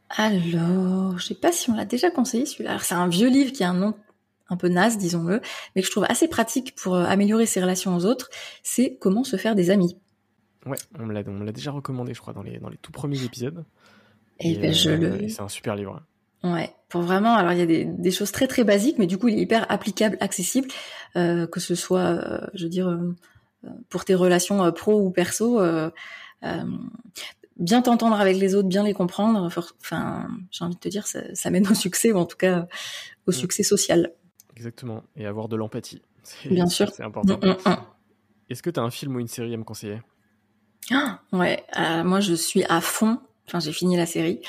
Alors, 0.09 1.19
je 1.19 1.25
sais 1.25 1.35
pas 1.35 1.51
si 1.51 1.69
on 1.69 1.75
l'a 1.75 1.85
déjà 1.85 2.09
conseillé 2.09 2.45
celui-là. 2.45 2.77
c'est 2.79 2.95
un 2.95 3.07
vieux 3.07 3.29
livre 3.29 3.51
qui 3.51 3.63
a 3.63 3.69
un 3.69 3.73
nom 3.73 3.93
un 4.49 4.57
peu 4.57 4.67
naze, 4.69 4.97
disons-le, 4.97 5.41
mais 5.75 5.81
que 5.81 5.87
je 5.87 5.91
trouve 5.91 6.05
assez 6.09 6.27
pratique 6.27 6.75
pour 6.75 6.95
euh, 6.95 7.05
améliorer 7.05 7.45
ses 7.45 7.61
relations 7.61 7.95
aux 7.95 8.05
autres, 8.05 8.29
c'est 8.63 8.97
comment 8.99 9.23
se 9.23 9.37
faire 9.37 9.55
des 9.55 9.69
amis. 9.69 9.97
Ouais, 10.65 10.77
on 10.99 11.05
me 11.05 11.13
l'a, 11.13 11.51
déjà 11.51 11.71
recommandé, 11.71 12.13
je 12.13 12.21
crois, 12.21 12.33
dans 12.33 12.43
les, 12.43 12.59
dans 12.59 12.69
les 12.69 12.77
tout 12.77 12.91
premiers 12.91 13.23
épisodes. 13.23 13.65
Et, 14.39 14.57
ben, 14.57 14.73
je 14.73 14.89
euh, 14.89 15.17
le... 15.17 15.29
c'est 15.29 15.41
un 15.41 15.47
super 15.47 15.75
livre. 15.75 16.01
Ouais, 16.43 16.73
pour 16.89 17.01
vraiment, 17.01 17.35
alors 17.35 17.53
il 17.53 17.59
y 17.59 17.63
a 17.63 17.65
des, 17.65 17.85
des, 17.85 18.11
choses 18.11 18.31
très 18.31 18.47
très 18.47 18.63
basiques, 18.63 18.99
mais 18.99 19.07
du 19.07 19.17
coup 19.17 19.27
il 19.27 19.39
est 19.39 19.41
hyper 19.41 19.69
applicable, 19.71 20.17
accessible, 20.19 20.67
euh, 21.15 21.47
que 21.47 21.59
ce 21.59 21.73
soit, 21.73 22.47
je 22.53 22.63
veux 22.63 22.69
dire, 22.69 22.95
pour 23.89 24.05
tes 24.05 24.13
relations 24.13 24.71
pro 24.71 25.01
ou 25.01 25.09
perso, 25.09 25.59
bien 27.59 27.81
t'entendre 27.81 28.19
avec 28.19 28.37
les 28.37 28.55
autres, 28.55 28.67
bien 28.67 28.83
les 28.83 28.93
comprendre. 28.93 29.49
Enfin, 29.81 30.27
j'ai 30.51 30.63
envie 30.63 30.75
de 30.75 30.79
te 30.79 30.89
dire, 30.89 31.07
ça, 31.07 31.21
ça 31.33 31.49
mène 31.49 31.67
au 31.67 31.73
succès, 31.73 32.11
ou 32.11 32.17
en 32.17 32.25
tout 32.25 32.37
cas 32.37 32.67
au 33.25 33.31
mm. 33.31 33.33
succès 33.33 33.63
social. 33.63 34.11
Exactement. 34.57 35.03
Et 35.15 35.27
avoir 35.27 35.47
de 35.49 35.55
l'empathie. 35.55 36.01
Bien 36.45 36.65
sûr. 36.65 36.89
C'est 36.89 37.03
important. 37.03 37.37
Mm, 37.37 37.49
mm, 37.49 37.69
mm. 37.69 37.77
Est-ce 38.49 38.63
que 38.63 38.71
tu 38.71 38.79
as 38.79 38.83
un 38.83 38.89
film 38.89 39.15
ou 39.15 39.19
une 39.19 39.27
série 39.27 39.53
à 39.53 39.57
me 39.57 39.63
conseiller? 39.63 40.01
Ah, 40.91 41.19
Ouais, 41.31 41.63
euh, 41.77 42.03
moi 42.03 42.21
je 42.21 42.33
suis 42.33 42.63
à 42.63 42.81
fond. 42.81 43.19
Enfin, 43.47 43.59
j'ai 43.59 43.71
fini 43.71 43.95
la 43.95 44.07
série. 44.07 44.41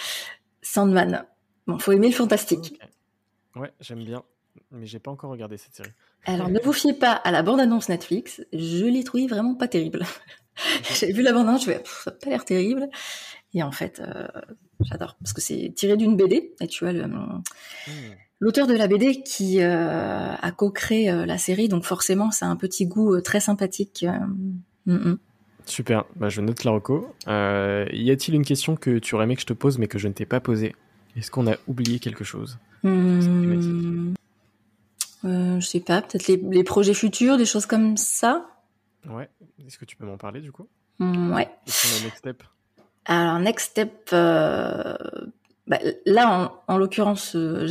Sandman. 0.62 1.26
Bon, 1.66 1.78
faut 1.78 1.92
aimer 1.92 2.08
le 2.08 2.14
fantastique. 2.14 2.80
Ouais, 3.54 3.70
j'aime 3.80 4.02
bien. 4.02 4.22
Mais 4.70 4.86
j'ai 4.86 4.98
pas 4.98 5.10
encore 5.10 5.30
regardé 5.30 5.58
cette 5.58 5.74
série. 5.74 5.92
Alors, 6.24 6.48
ne 6.50 6.58
vous 6.58 6.72
fiez 6.72 6.94
pas 6.94 7.12
à 7.12 7.30
la 7.30 7.42
bande-annonce 7.42 7.90
Netflix. 7.90 8.42
Je 8.54 8.86
l'ai 8.86 9.04
trouvé 9.04 9.26
vraiment 9.26 9.56
pas 9.56 9.68
terrible. 9.68 10.04
j'ai 10.98 11.12
vu 11.12 11.20
la 11.20 11.34
bande-annonce, 11.34 11.66
je 11.66 11.70
me 11.70 11.74
ça 11.84 12.10
n'a 12.10 12.16
pas 12.16 12.30
l'air 12.30 12.44
terrible. 12.46 12.88
Et 13.52 13.62
en 13.62 13.72
fait, 13.72 14.00
euh, 14.00 14.26
j'adore. 14.80 15.18
Parce 15.22 15.34
que 15.34 15.42
c'est 15.42 15.70
tiré 15.76 15.98
d'une 15.98 16.16
BD. 16.16 16.54
Et 16.60 16.66
tu 16.66 16.84
vois, 16.84 16.94
le, 16.94 17.04
l'auteur 18.40 18.66
de 18.66 18.74
la 18.74 18.86
BD 18.86 19.22
qui 19.22 19.60
euh, 19.60 20.32
a 20.34 20.52
co-créé 20.52 21.10
euh, 21.10 21.26
la 21.26 21.38
série, 21.38 21.68
donc 21.68 21.84
forcément, 21.84 22.30
c'est 22.30 22.44
un 22.44 22.56
petit 22.56 22.86
goût 22.86 23.14
euh, 23.14 23.20
très 23.20 23.40
sympathique. 23.40 24.06
Mm, 24.86 24.94
mm. 24.94 25.18
Super, 25.66 26.04
bah, 26.16 26.28
je 26.28 26.40
note 26.40 26.64
la 26.64 26.70
reco. 26.70 27.14
y 27.26 28.10
a-t-il 28.10 28.34
une 28.34 28.44
question 28.44 28.76
que 28.76 28.98
tu 28.98 29.14
aurais 29.14 29.24
aimé 29.24 29.34
que 29.34 29.42
je 29.42 29.46
te 29.46 29.52
pose 29.52 29.78
mais 29.78 29.86
que 29.86 29.98
je 29.98 30.08
ne 30.08 30.12
t'ai 30.12 30.24
pas 30.24 30.40
posée? 30.40 30.74
Est-ce 31.16 31.30
qu'on 31.30 31.46
a 31.46 31.56
oublié 31.66 31.98
quelque 31.98 32.24
chose? 32.24 32.58
Hmm. 32.84 34.14
Je 35.24 35.60
sais 35.60 35.80
pas, 35.80 36.00
peut-être 36.00 36.28
les, 36.28 36.64
projets 36.64 36.94
futurs, 36.94 37.36
des 37.36 37.44
choses 37.44 37.66
comme 37.66 37.96
ça? 37.96 38.46
Ouais, 39.08 39.28
est-ce 39.66 39.78
que 39.78 39.84
tu 39.84 39.96
peux 39.96 40.06
m'en 40.06 40.16
parler 40.16 40.40
du 40.40 40.52
coup? 40.52 40.68
Hmm, 41.00 41.32
Ouais. 41.32 41.50
Est-ce 41.66 42.04
next 42.04 42.18
step? 42.18 42.42
Alors, 43.04 43.38
next 43.38 43.70
step, 43.70 44.14
bah, 45.68 45.78
là, 46.06 46.58
en, 46.66 46.78
l'occurrence, 46.78 47.36
euh, 47.36 47.68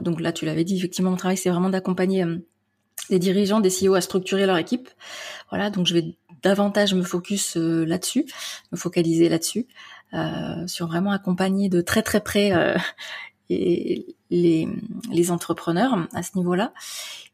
donc 0.00 0.20
là, 0.20 0.32
tu 0.32 0.44
l'avais 0.44 0.64
dit, 0.64 0.76
effectivement, 0.76 1.10
mon 1.10 1.16
travail, 1.16 1.36
c'est 1.36 1.50
vraiment 1.50 1.70
d'accompagner 1.70 2.24
euh, 2.24 2.38
les 3.10 3.20
dirigeants, 3.20 3.60
des 3.60 3.70
CEO 3.70 3.94
à 3.94 4.00
structurer 4.00 4.44
leur 4.44 4.56
équipe. 4.56 4.90
Voilà, 5.50 5.70
donc 5.70 5.86
je 5.86 5.94
vais 5.94 6.16
davantage 6.42 6.94
me 6.94 7.04
focus 7.04 7.56
euh, 7.56 7.84
là-dessus, 7.84 8.26
me 8.72 8.76
focaliser 8.76 9.28
là-dessus, 9.28 9.66
sur 10.66 10.88
vraiment 10.88 11.12
accompagner 11.12 11.70
de 11.70 11.80
très 11.80 12.02
très 12.02 12.20
près 12.20 12.52
les, 14.30 15.30
entrepreneurs 15.30 16.08
à 16.14 16.22
ce 16.22 16.36
niveau-là. 16.36 16.72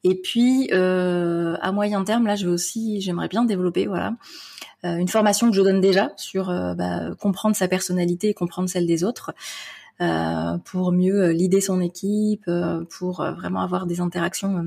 Et 0.04 0.14
puis 0.14 0.70
à 0.72 1.72
moyen 1.72 2.04
terme, 2.04 2.26
là, 2.26 2.36
je 2.36 2.46
vais 2.46 2.52
aussi, 2.52 3.00
j'aimerais 3.00 3.28
bien 3.28 3.44
développer, 3.44 3.86
voilà, 3.86 4.14
une 4.84 5.08
formation 5.08 5.50
que 5.50 5.56
je 5.56 5.62
donne 5.62 5.80
déjà 5.80 6.12
sur 6.16 6.46
bah, 6.76 7.14
comprendre 7.18 7.56
sa 7.56 7.68
personnalité 7.68 8.28
et 8.28 8.34
comprendre 8.34 8.68
celle 8.68 8.86
des 8.86 9.04
autres. 9.04 9.32
Euh, 10.00 10.58
pour 10.58 10.92
mieux 10.92 11.24
euh, 11.24 11.32
lider 11.32 11.60
son 11.60 11.80
équipe, 11.80 12.44
euh, 12.46 12.84
pour 12.84 13.16
vraiment 13.16 13.62
avoir 13.62 13.84
des 13.84 14.00
interactions 14.00 14.64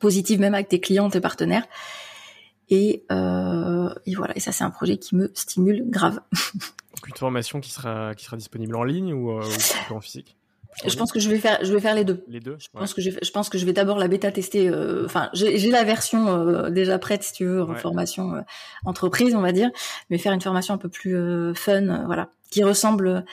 positives 0.00 0.40
même 0.40 0.54
avec 0.54 0.68
tes 0.68 0.80
clients, 0.80 1.10
tes 1.10 1.20
partenaires. 1.20 1.66
Et, 2.70 3.04
et 3.10 4.14
voilà, 4.16 4.34
et 4.34 4.40
ça 4.40 4.50
c'est 4.50 4.64
un 4.64 4.70
projet 4.70 4.96
qui 4.96 5.16
me 5.16 5.30
stimule 5.34 5.84
grave. 5.90 6.20
Donc 6.62 7.08
une 7.08 7.16
formation 7.16 7.60
qui 7.60 7.70
sera 7.70 8.14
qui 8.14 8.24
sera 8.24 8.38
disponible 8.38 8.74
en 8.74 8.84
ligne 8.84 9.12
ou, 9.12 9.38
en 9.38 10.00
physique? 10.00 10.38
Je 10.86 10.96
pense 10.96 11.12
que 11.12 11.20
je 11.20 11.28
vais 11.30 11.38
faire, 11.38 11.58
je 11.62 11.72
vais 11.72 11.80
faire 11.80 11.94
les 11.94 12.04
deux. 12.04 12.24
Les 12.28 12.40
deux. 12.40 12.56
Je 12.58 12.68
pense 12.72 12.94
que 12.94 13.00
je, 13.00 13.10
je 13.22 13.30
pense 13.30 13.48
que 13.48 13.58
je 13.58 13.66
vais 13.66 13.72
d'abord 13.72 13.98
la 13.98 14.08
bêta 14.08 14.32
tester. 14.32 14.70
Enfin, 15.04 15.30
j'ai 15.32 15.70
la 15.70 15.84
version 15.84 16.68
déjà 16.70 16.98
prête, 16.98 17.22
si 17.22 17.32
tu 17.32 17.44
veux, 17.44 17.62
en 17.62 17.74
formation 17.74 18.44
entreprise, 18.84 19.34
on 19.34 19.40
va 19.40 19.52
dire, 19.52 19.70
mais 20.10 20.18
faire 20.18 20.32
une 20.32 20.40
formation 20.40 20.74
un 20.74 20.78
peu 20.78 20.88
plus 20.88 21.16
fun, 21.54 22.04
voilà, 22.06 22.28
qui 22.50 22.64
ressemble 22.64 23.24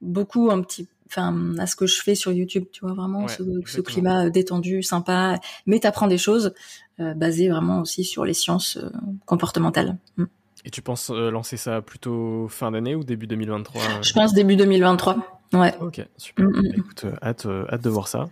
beaucoup 0.00 0.50
un 0.50 0.60
petit 0.62 0.88
enfin 1.06 1.54
à 1.58 1.66
ce 1.66 1.76
que 1.76 1.86
je 1.86 2.00
fais 2.02 2.14
sur 2.14 2.32
YouTube 2.32 2.64
tu 2.72 2.80
vois 2.80 2.94
vraiment 2.94 3.26
ce, 3.28 3.80
climat 3.80 4.26
euh, 4.26 4.30
détendu 4.30 4.82
sympa 4.82 5.38
mais 5.66 5.80
t'apprends 5.80 6.06
des 6.06 6.18
choses 6.18 6.54
euh, 7.00 7.14
basées 7.14 7.48
vraiment 7.48 7.80
aussi 7.80 8.04
sur 8.04 8.24
les 8.24 8.34
sciences 8.34 8.76
euh, 8.76 8.90
comportementales 9.26 9.96
mm. 10.16 10.24
et 10.64 10.70
tu 10.70 10.82
penses 10.82 11.10
lancer 11.10 11.56
ça 11.56 11.82
plutôt 11.82 12.48
fin 12.48 12.70
d'année 12.70 12.94
ou 12.94 13.04
début 13.04 13.26
2023 13.26 13.82
je 14.02 14.12
pense 14.12 14.32
début 14.32 14.56
2023 14.56 15.33
Ouais. 15.52 15.74
Ok, 15.80 16.04
super. 16.16 16.46
Mm, 16.46 16.48
mm. 16.48 16.62
Bah, 16.62 16.74
écoute, 16.76 17.04
euh, 17.04 17.16
hâte, 17.22 17.46
euh, 17.46 17.66
hâte 17.70 17.82
de 17.82 17.90
voir 17.90 18.08
ça. 18.08 18.28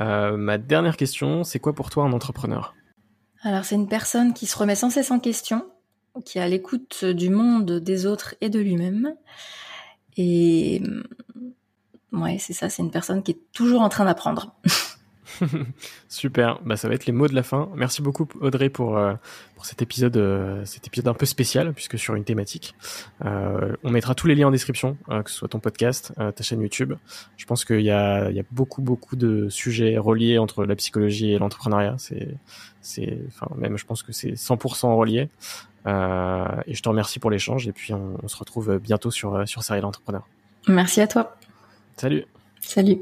Euh, 0.00 0.36
ma 0.36 0.58
dernière 0.58 0.96
question, 0.96 1.44
c'est 1.44 1.58
quoi 1.58 1.74
pour 1.74 1.90
toi 1.90 2.04
un 2.04 2.12
entrepreneur? 2.12 2.74
Alors, 3.42 3.64
c'est 3.64 3.74
une 3.74 3.88
personne 3.88 4.34
qui 4.34 4.46
se 4.46 4.56
remet 4.56 4.74
sans 4.74 4.90
cesse 4.90 5.10
en 5.10 5.18
question, 5.18 5.66
qui 6.24 6.38
est 6.38 6.42
à 6.42 6.48
l'écoute 6.48 7.04
du 7.04 7.28
monde, 7.28 7.80
des 7.80 8.06
autres 8.06 8.34
et 8.40 8.48
de 8.48 8.60
lui-même. 8.60 9.14
Et 10.16 10.80
mm, 10.80 12.22
ouais, 12.22 12.38
c'est 12.38 12.52
ça, 12.52 12.70
c'est 12.70 12.82
une 12.82 12.90
personne 12.90 13.22
qui 13.22 13.32
est 13.32 13.40
toujours 13.52 13.82
en 13.82 13.88
train 13.88 14.04
d'apprendre. 14.04 14.54
Super, 16.08 16.60
bah, 16.64 16.76
ça 16.76 16.88
va 16.88 16.94
être 16.94 17.06
les 17.06 17.12
mots 17.12 17.28
de 17.28 17.34
la 17.34 17.42
fin. 17.42 17.70
Merci 17.74 18.02
beaucoup 18.02 18.28
Audrey 18.40 18.68
pour, 18.68 18.98
euh, 18.98 19.14
pour 19.54 19.64
cet 19.66 19.82
épisode, 19.82 20.16
euh, 20.16 20.64
cet 20.64 20.86
épisode 20.86 21.08
un 21.08 21.14
peu 21.14 21.26
spécial 21.26 21.72
puisque 21.72 21.98
sur 21.98 22.14
une 22.14 22.24
thématique. 22.24 22.74
Euh, 23.24 23.76
on 23.84 23.90
mettra 23.90 24.14
tous 24.14 24.26
les 24.26 24.34
liens 24.34 24.48
en 24.48 24.50
description, 24.50 24.96
euh, 25.08 25.22
que 25.22 25.30
ce 25.30 25.36
soit 25.36 25.48
ton 25.48 25.60
podcast, 25.60 26.12
ta 26.16 26.42
chaîne 26.42 26.60
YouTube. 26.60 26.94
Je 27.36 27.46
pense 27.46 27.64
qu'il 27.64 27.82
y 27.82 27.90
a, 27.90 28.30
il 28.30 28.36
y 28.36 28.40
a 28.40 28.44
beaucoup 28.50 28.82
beaucoup 28.82 29.16
de 29.16 29.48
sujets 29.48 29.98
reliés 29.98 30.38
entre 30.38 30.64
la 30.64 30.74
psychologie 30.76 31.32
et 31.32 31.38
l'entrepreneuriat. 31.38 31.94
C'est, 31.98 32.34
c'est, 32.80 33.18
enfin 33.28 33.48
même 33.56 33.76
je 33.78 33.86
pense 33.86 34.02
que 34.02 34.12
c'est 34.12 34.32
100% 34.32 34.94
relié. 34.96 35.28
Et 35.86 36.74
je 36.74 36.82
te 36.82 36.88
remercie 36.88 37.18
pour 37.18 37.30
l'échange 37.30 37.68
et 37.68 37.72
puis 37.72 37.92
on, 37.92 38.16
on 38.22 38.28
se 38.28 38.36
retrouve 38.36 38.78
bientôt 38.78 39.10
sur 39.10 39.46
sur 39.48 39.62
Serial 39.62 39.84
Entrepreneur. 39.84 40.26
Merci 40.68 41.00
à 41.00 41.06
toi. 41.06 41.36
Salut. 41.96 42.24
Salut. 42.60 42.98